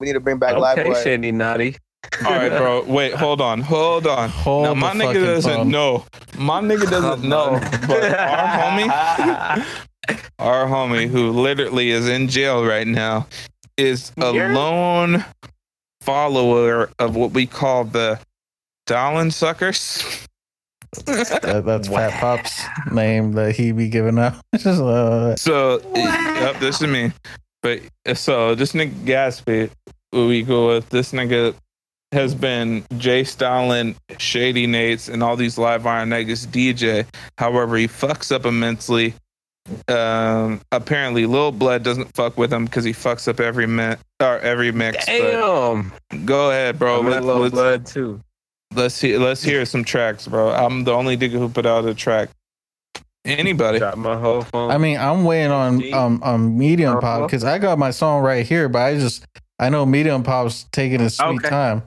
[0.00, 1.02] We need to bring back Live Okay, Boy.
[1.02, 1.76] Shandy Naughty.
[2.24, 2.84] All right, bro.
[2.84, 4.28] Wait, hold on, hold on.
[4.30, 5.70] Hold now the my nigga doesn't phone.
[5.70, 6.04] know.
[6.38, 7.58] My nigga doesn't know.
[7.86, 9.66] But our homie,
[10.38, 13.26] our homie, who literally is in jail right now,
[13.76, 14.52] is a Yeah.
[14.54, 15.24] lone
[16.02, 18.20] follower of what we call the
[18.86, 20.04] Dolan suckers.
[21.06, 24.34] That, that's Fat Pop's name that he be giving out.
[24.52, 27.10] It's just, uh, So, yep, this is me.
[27.66, 29.70] But so this nigga Gatsby,
[30.12, 31.54] who we go with, this nigga
[32.12, 37.06] has been Jay Stalin, Shady Nates, and all these Livewire niggas DJ.
[37.38, 39.14] However, he fucks up immensely.
[39.88, 44.38] Um, apparently, Lil Blood doesn't fuck with him because he fucks up every mi- or
[44.38, 45.04] every mix.
[45.06, 45.92] Damn.
[46.24, 47.00] Go ahead, bro.
[47.00, 48.20] Let, let's blood too.
[48.76, 50.52] let's hear let's hear some tracks, bro.
[50.52, 52.28] I'm the only nigga who put out a track.
[53.26, 53.78] Anybody?
[53.78, 54.70] Drop my whole phone.
[54.70, 55.92] I mean, I'm waiting on Gee.
[55.92, 59.24] um on Medium Pop because I got my song right here, but I just
[59.58, 61.48] I know Medium Pop's taking his sweet Okay.
[61.48, 61.82] time.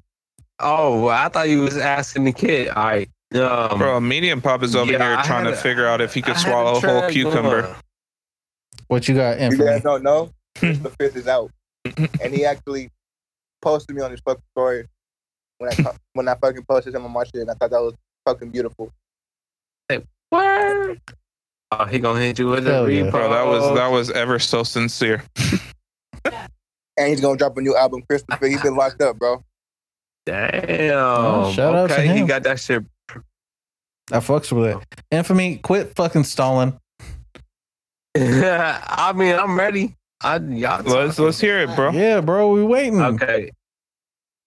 [0.60, 2.68] oh, well, I thought you was asking the kid.
[2.70, 3.10] All right.
[3.34, 6.14] Um, Bro, Medium Pop is over yeah, here I trying to a- figure out if
[6.14, 7.62] he could I swallow a whole cucumber.
[7.62, 7.76] going.
[8.88, 9.66] What you got, You Infamy?
[9.70, 11.52] guys don't know, the Fifth is out,
[11.86, 12.90] and he actually
[13.62, 14.88] posted me on his fucking story
[15.60, 17.94] when I when I fucking posted him on my shit, and I thought that was
[18.26, 18.92] fucking beautiful.
[20.32, 20.98] What?
[21.72, 23.04] Oh, he gonna hit you with a Hell yeah.
[23.04, 23.12] repo.
[23.12, 25.24] Bro, that was that was ever so sincere.
[26.26, 28.50] And he's gonna drop a new album, Chris the Fifth.
[28.50, 29.44] He's been locked up, bro.
[30.26, 30.92] Damn.
[30.94, 32.84] Oh, shout out to okay, he got that shit.
[34.12, 34.78] I fucks with it.
[35.12, 36.78] Infamy, quit fucking stalling.
[38.18, 39.96] I mean, I'm ready.
[40.22, 40.84] I y'all.
[40.84, 41.92] Let's let's hear it, bro.
[41.92, 43.02] Yeah, bro, we waiting.
[43.02, 43.52] Okay.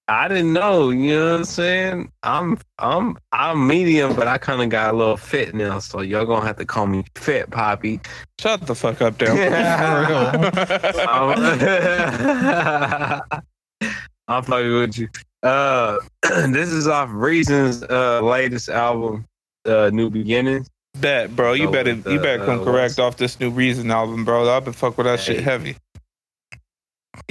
[0.08, 2.12] I didn't know, you know what I'm saying?
[2.22, 6.26] I'm I'm I'm medium, but I kind of got a little fit now, so y'all
[6.26, 8.00] gonna have to call me fit, Poppy.
[8.40, 9.32] Shut the fuck up, Dale.
[11.08, 13.22] I'm,
[14.28, 15.08] I'm fucking with you.
[15.42, 15.98] Uh,
[16.48, 19.24] this is off Reason's uh latest album,
[19.66, 20.68] uh, New Beginnings.
[20.98, 21.54] Bet, bro.
[21.54, 24.48] You Go better with you better come uh, correct off this new Reason album, bro.
[24.54, 25.42] I've been fuck with that shit Hey.
[25.42, 25.76] heavy.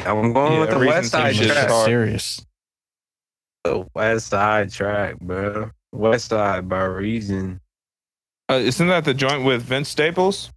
[0.05, 1.85] I'm going Yeah, with the Reason West Side seems shit is track.
[1.85, 2.45] serious.
[3.63, 5.71] The West Side track, bro.
[5.91, 7.59] West Side by Reason.
[8.49, 10.51] Uh, isn't that the joint with Vince Staples?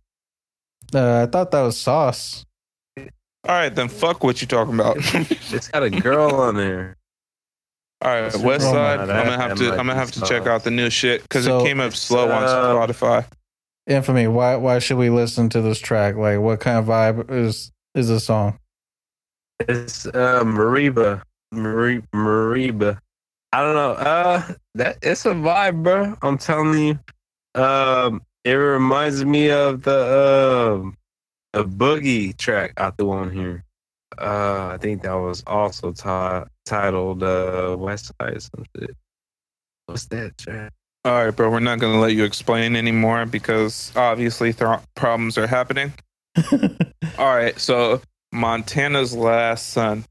[0.94, 2.44] Uh, I thought that was sauce.
[2.98, 3.06] All
[3.46, 4.96] right, then fuck what you talking about.
[5.52, 6.96] It's got a girl on there.
[8.02, 9.00] All right, West Oh, Side.
[9.00, 11.44] I'm gonna have to might I'm gonna have to check out the new shit because
[11.44, 13.26] So- it came up slow on Um, Spotify.
[13.86, 16.16] Infamy, why why should we listen to this track?
[16.16, 18.58] Like, what kind of vibe is is this song?
[19.60, 21.22] It's uh Mereba.
[21.54, 22.98] Mari- Mereba.
[23.52, 23.92] I don't know.
[23.92, 24.42] Uh
[24.74, 26.16] that it's a vibe, bro.
[26.22, 26.78] I'm telling
[27.54, 27.60] you.
[27.60, 30.96] Um it reminds me of the um
[31.54, 33.64] A Boogie track I threw on here.
[34.18, 38.96] Uh I think that was also ti- titled uh West Side or some shit.
[39.86, 40.72] What's that track?
[41.04, 41.50] All right, bro.
[41.50, 45.92] We're not gonna let you explain anymore because obviously th- problems are happening.
[47.18, 48.00] All right, so
[48.32, 50.04] Montana's Last Son.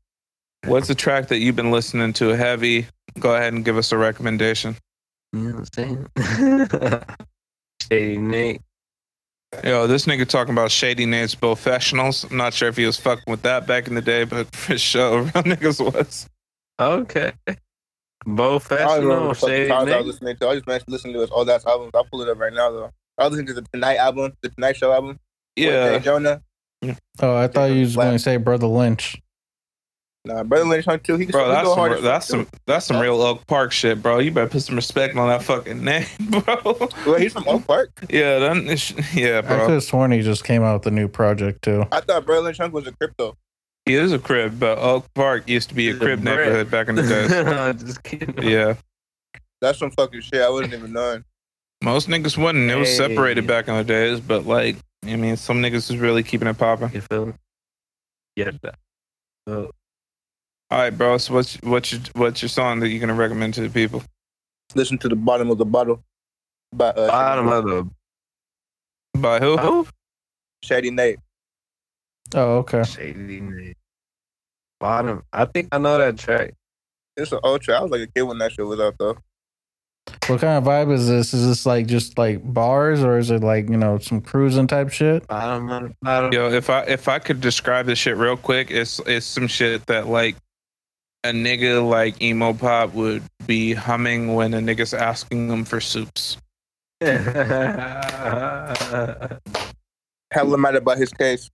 [0.65, 2.87] What's a track that you've been listening to heavy?
[3.19, 4.75] Go ahead and give us a recommendation.
[5.33, 7.01] You know what I'm saying?
[7.89, 8.61] Shady Nate.
[9.63, 12.23] Yo, this nigga talking about Shady Nate's professionals.
[12.23, 14.77] I'm not sure if he was fucking with that back in the day, but for
[14.77, 16.27] sure, real niggas was.
[16.79, 17.33] Okay.
[18.25, 20.05] Both I Professional, what the fuck Shady songs I was Nate.
[20.05, 20.47] listening to.
[20.47, 21.91] I just managed to listen to his old ass albums.
[21.93, 22.89] I'll pull it up right now though.
[23.17, 25.19] I was listening to the Tonight album, the Tonight Show album.
[25.55, 26.41] Yeah, Jonah.
[26.83, 26.97] Mm.
[27.21, 29.21] oh, I thought you was going to say Brotha Lynch.
[30.25, 31.17] Nah, Brotha Lynch on too.
[31.17, 34.19] He bro, that's some, as that's some that's some real Oak Park shit, bro.
[34.19, 36.55] You better put some respect on that fucking name, bro.
[37.05, 37.89] Well, he's from Oak Park.
[38.09, 39.65] Yeah, that, is- yeah, I bro.
[39.65, 41.83] could have sworn he just came out with a new project too.
[41.91, 43.35] I thought Brotha Lynch Hung was a crypto.
[43.85, 46.37] He is a crib, but Oak Park used to be a He's crib brick.
[46.37, 47.83] neighborhood back in the days.
[47.83, 48.33] Just kidding.
[48.49, 48.75] yeah,
[49.59, 50.41] That's some fucking shit.
[50.41, 51.25] I wasn't even knowing.
[51.83, 52.71] most niggas wouldn't.
[52.71, 52.95] It was Hey.
[52.95, 56.57] separated back in the days, but like, I mean, some niggas is really keeping it
[56.57, 56.91] popping.
[56.93, 57.33] You feel me?
[58.37, 58.51] Yeah.
[59.45, 59.65] Uh,
[60.73, 61.19] All All right, bro.
[61.19, 64.01] So what's what's your what's your song that you're gonna recommend to the people?
[64.73, 66.03] Listen to the bottom of the bottle.
[66.73, 67.89] By uh, Bottom of the
[69.19, 69.55] By who?
[69.59, 69.87] oh,
[70.63, 71.19] Shady Nate.
[72.33, 72.81] Oh, okay.
[72.85, 73.75] shady name.
[74.79, 75.21] Bottom.
[75.31, 76.55] I think I know that track.
[77.17, 77.79] It's an old track.
[77.79, 79.15] I was like a kid when that shit was out though.
[80.25, 81.35] What kind of vibe is this?
[81.35, 84.89] Is this like just like bars or is it like, you know, some cruising type
[84.89, 85.27] shit?
[85.27, 86.33] Bottom of the bottom.
[86.33, 89.85] Yo, if I if I could describe this shit real quick, it's it's some shit
[89.85, 90.35] that like
[91.23, 96.37] a nigga like emo pop would be humming when a nigga's asking them for soups.
[97.01, 98.03] Hella
[100.57, 101.49] mad about his case.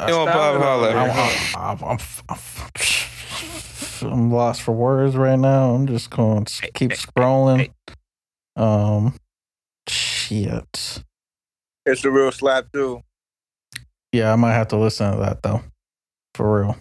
[0.00, 0.90] Emo pop holla.
[0.90, 1.10] I'm,
[1.56, 1.98] I'm, I'm,
[2.28, 2.38] I'm,
[4.12, 5.74] I'm lost for words right now.
[5.74, 7.70] I'm just going to keep scrolling.
[8.56, 9.14] Um,
[9.88, 11.02] shit.
[11.86, 13.02] It's a real slap too.
[14.12, 15.62] Yeah, I might have to listen to that though.
[16.34, 16.76] For real.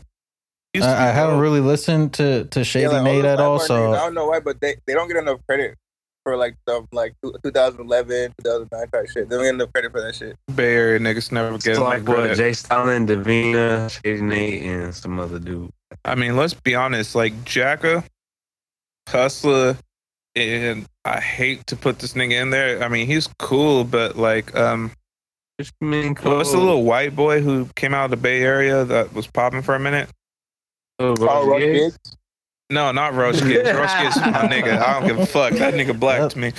[0.74, 3.58] Used to I, I haven't really listened to to Shady Yeah, like, Nate at all.
[3.58, 5.78] Blackburn niggas, I don't know why, but they, they don't get enough credit
[6.24, 7.14] for like stuff like
[7.44, 9.30] 2011, 2009 type shit.
[9.30, 10.36] They don't get enough credit for that shit.
[10.56, 12.38] Bay Area niggas never It's get like what credit.
[12.38, 15.70] Jay Stalin, Davina, Shady Nate, and some other dude.
[16.06, 17.14] I mean, let's be honest.
[17.14, 18.04] Like Jacka,
[19.10, 19.78] Hustler,
[20.36, 22.82] and I hate to put this nigga in there.
[22.82, 24.92] I mean, he's cool, but like, um,
[25.60, 29.14] Just mean what's the little white boy who came out of the Bay Area that
[29.14, 30.10] was popping for a minute?
[31.00, 31.80] Oh, Oh, Roach Gigs?
[31.98, 32.18] Gigs?
[32.70, 33.70] No, not Roach Gigs.
[33.72, 34.78] Roach Gigs is my nigga.
[34.82, 35.54] I don't give a fuck.
[35.54, 36.52] That nigga black to me.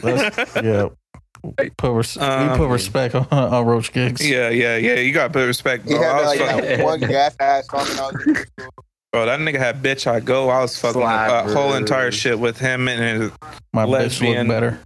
[0.00, 0.88] that's yeah.
[1.76, 4.26] Put res- we put Um, respect on, on Roach Gigs.
[4.26, 4.94] yeah, yeah, yeah.
[4.94, 6.02] You gotta put respect, He bro.
[6.02, 8.70] had I that, was like, fucking, one gas ass song when I school.
[9.12, 10.48] bro, that nigga had bitch I go.
[10.48, 13.32] I was fucking Slap, a whole entire shit with him and his,
[13.74, 14.34] My Lesbian.
[14.34, 14.78] bitch look better.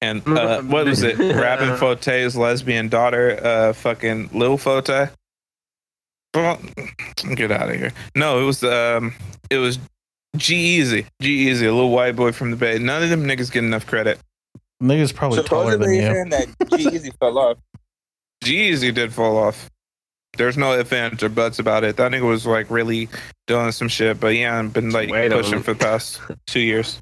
[0.00, 1.18] and uh, what was it?
[1.18, 4.88] Rappin' 4-Tay's lesbian daughter, uh, fucking Lil Fote.
[6.42, 6.60] Well,
[7.34, 7.92] get out of here.
[8.14, 9.14] No, it was um,
[9.50, 9.78] it was
[10.36, 12.78] G-Eazy, G Easy, a little white boy from the Bay.
[12.78, 14.18] None of them niggas get enough credit.
[14.82, 16.02] Niggas probably taller than Supposedly you.
[16.02, 16.46] saying that
[16.78, 17.56] G-Eazy fell off.
[18.44, 19.68] G-Eazy did fall off.
[20.36, 21.96] There's no ifs, ands, or buts about it.
[21.96, 23.08] That nigga was like really
[23.48, 27.00] doing some shit, but yeah, I've been like Wait pushing for the past two years.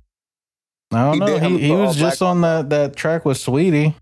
[0.93, 1.27] I don't He know.
[1.27, 3.95] did He, he was just on that, that track with Saweetie.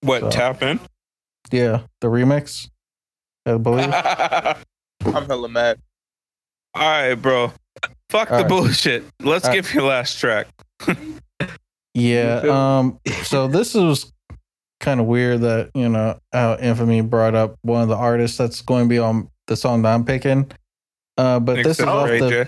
[0.00, 0.80] What So- tap in?
[1.52, 2.68] Yeah, the remix.
[3.46, 3.92] I believe.
[3.92, 4.54] All
[5.16, 5.78] I'm hella mad.
[6.74, 7.52] All right, bro.
[8.10, 8.48] Fuck All the right.
[8.48, 9.04] bullshit.
[9.20, 10.46] Let's All give your last track.
[11.94, 12.42] Yeah.
[12.78, 12.98] Um.
[13.24, 14.12] So this is
[14.80, 18.62] kind of weird that you know how Infamy brought up one of the artists that's
[18.62, 20.50] going to be on the song that I'm picking.
[21.18, 22.46] Uh, but this is off the J.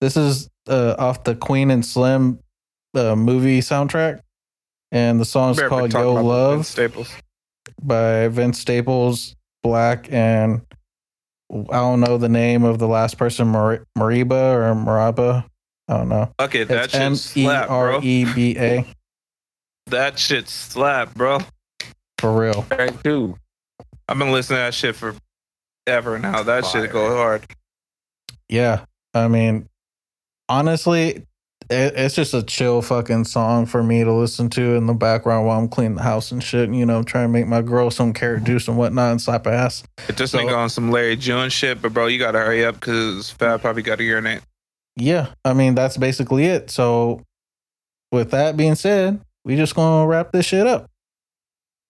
[0.00, 2.38] this is uh off the Queen and Slim
[2.94, 4.20] uh, movie soundtrack,
[4.92, 7.12] and the song's Better called "Yo about Vince Love" Staples.
[7.82, 9.34] by Vince Staples,
[9.64, 10.62] 6LACK, and
[11.52, 15.44] I don't know the name of the last person, Mar- Mariba or Maraba.
[15.88, 16.32] I don't know.
[16.40, 18.00] Okay, that It's shit M E slap, bro.
[18.02, 18.86] E B A
[19.88, 21.40] That shit slap, bro.
[22.18, 22.62] for real.
[22.70, 23.36] Track two.
[24.08, 25.14] I've been listening to that shit for
[25.86, 26.42] ever now.
[26.42, 26.92] That shit Fire.
[26.92, 27.44] go hard.
[28.48, 28.84] Yeah,
[29.14, 29.68] I mean,
[30.48, 31.26] honestly,
[31.72, 35.46] it, it's just a chill fucking song for me to listen to in the background
[35.46, 36.70] while I'm cleaning the house and shit.
[36.72, 39.82] You know, trying to make my girl some carrot juice and whatnot and slap ass.
[40.08, 42.74] It just So- nigga on some Larry June shit, but bro, you gotta hurry up
[42.74, 44.40] because Fab probably got to urinate.
[44.96, 46.70] Yeah, I mean that's basically it.
[46.70, 47.22] So,
[48.10, 50.86] with that being said, we just gonna wrap this shit up.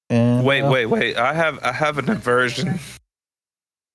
[0.09, 1.17] And Wait, uh, wait, wait.
[1.17, 2.79] I have I have an aversion.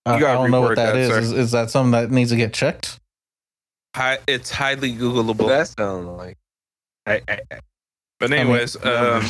[0.06, 1.10] I, I don't know what that that, is.
[1.10, 1.32] is.
[1.34, 3.00] Is that something that needs to get checked?
[3.98, 5.48] Hi, it's highly Googleable.
[5.48, 6.38] That sounds like.
[7.08, 7.60] I, I, I,
[8.20, 9.26] But anyways, um,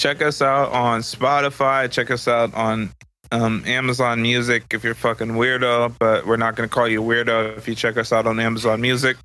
[0.00, 1.90] check us out on Spotify.
[1.90, 2.90] Check us out on
[3.30, 5.94] um, Amazon Music if you're fucking weirdo.
[5.98, 9.18] But we're not gonna call you weirdo if you check us out on Amazon Music.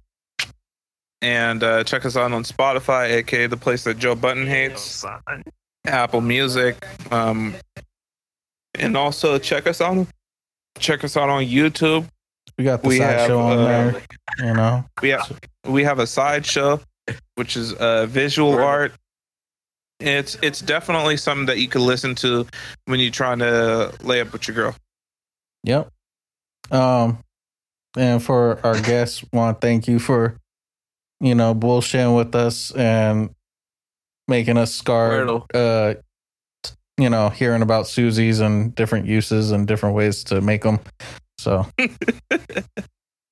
[1.21, 5.05] And uh, check us out on Spotify, aka the place that Joe Budden hates.
[5.85, 6.85] Apple Music.
[7.11, 7.55] Um,
[8.77, 10.05] and also check us out.
[10.79, 12.09] Check us out on YouTube.
[12.57, 14.01] We got the We side have show on uh, there.
[14.39, 16.79] You know, we have we have a sideshow,
[17.35, 18.93] which is uh, visual art.
[19.99, 22.45] It's it's definitely something that you can listen to
[22.85, 24.75] when you're trying to lay up with your girl.
[25.63, 25.89] Yep.
[26.71, 27.19] Um,
[27.97, 30.37] and for our guests, want to thank you for,
[31.19, 33.29] you know, bullshitting with us and
[34.27, 35.27] making us scarred.
[35.27, 35.45] Wordle.
[35.53, 35.99] Uh,
[36.97, 40.79] you know, hearing about Susie's and different uses and different ways to make them.
[41.43, 41.67] So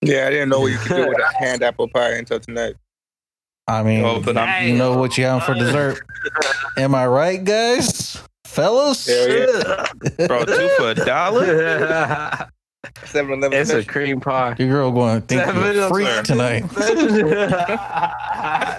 [0.03, 2.76] Yeah, I didn't know what you could do with a hand apple pie until tonight.
[3.68, 4.36] I mean, Oh, but
[4.66, 5.99] you know what you have for dessert.
[6.78, 8.22] Am I right, guys?
[8.45, 9.07] Fellas?
[9.07, 9.86] Yeah.
[10.28, 12.49] Bro, two for a dollar?
[13.06, 13.60] Seven Eleven.
[13.60, 14.56] It's a cream pie.
[14.58, 16.64] Your girl going to think you're a freak tonight.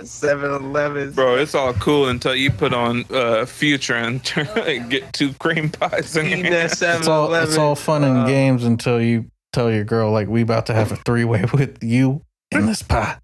[0.02, 1.12] 7-Eleven.
[1.12, 4.22] Bro, it's all cool until you put on uh, Future and
[4.90, 6.72] get two cream pies in your hand.
[6.72, 10.42] It's all it's all fun and Uh, games until you tell your girl like we
[10.42, 13.18] about to have a three way with you in this pie.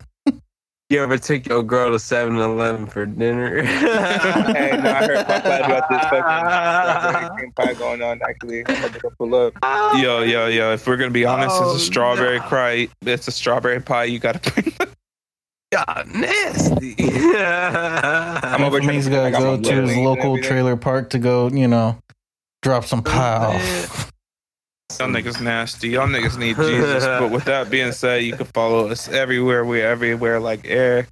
[0.91, 3.63] You ever take your girl to 7-Eleven for dinner?
[3.63, 8.21] Hey, no, I heard Popeye about this fucking pie going on.
[8.27, 9.53] Actually, I'm about to pull up.
[10.01, 10.73] Yo, yo, yo.
[10.73, 12.45] If we're gonna be honest, Oh, it's a oh, strawberry no.
[12.45, 12.89] pie.
[13.03, 14.05] It's a strawberry pie.
[14.05, 14.73] You gotta bring.
[15.73, 16.95] God, nasty.
[16.99, 21.99] I'm over He's trying gotta go to his local trailer park to go, you know,
[22.63, 24.11] drop some pie off.
[24.99, 25.91] Y'all niggas nasty.
[25.91, 27.05] Y'all niggas need Jesus.
[27.19, 29.65] But with that being said, you can follow us everywhere.
[29.65, 31.07] We're everywhere like air.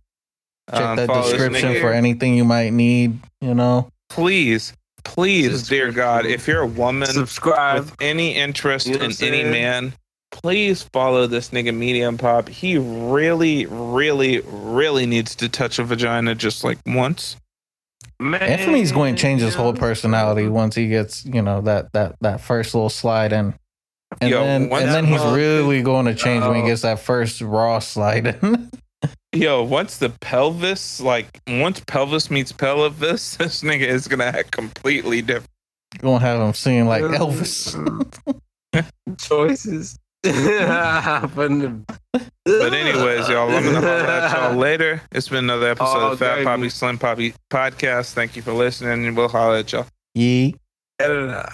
[0.71, 3.19] Check Um, that follow description for anything you might need.
[3.41, 4.73] You know, Please,
[5.05, 7.85] please, dear God, if you're a woman Subscribe.
[7.85, 9.93] with any interest You know in what any man,
[10.33, 12.49] please follow this nigga Medium Pop.
[12.49, 17.37] He really, really, really needs to touch a vagina just like once.
[18.19, 18.43] Man.
[18.43, 22.41] Anthony's going to change his whole personality once he gets, you know, that that that
[22.41, 23.55] first little slide in.
[24.21, 26.67] And Yo, then and then he's really going to change when he Oh.
[26.67, 28.71] gets that first raw slide in.
[29.35, 35.21] Yo, once the pelvis, like once pelvis meets pelvis, this nigga is gonna act completely
[35.23, 35.51] different.
[35.99, 37.75] Gonna have him singing like Elvis.
[39.19, 39.99] Choices.
[40.23, 40.33] But
[42.73, 45.03] anyways, y'all, I'm gonna holler at y'all later.
[45.13, 46.45] It's been another episode Oh, of Fat baby.
[46.45, 48.13] Poppy Slim Poppy podcast.
[48.15, 49.87] Thank you for listening, and we'll holler at y'all.
[50.15, 50.57] Yee.
[50.99, 51.53] Edit it out.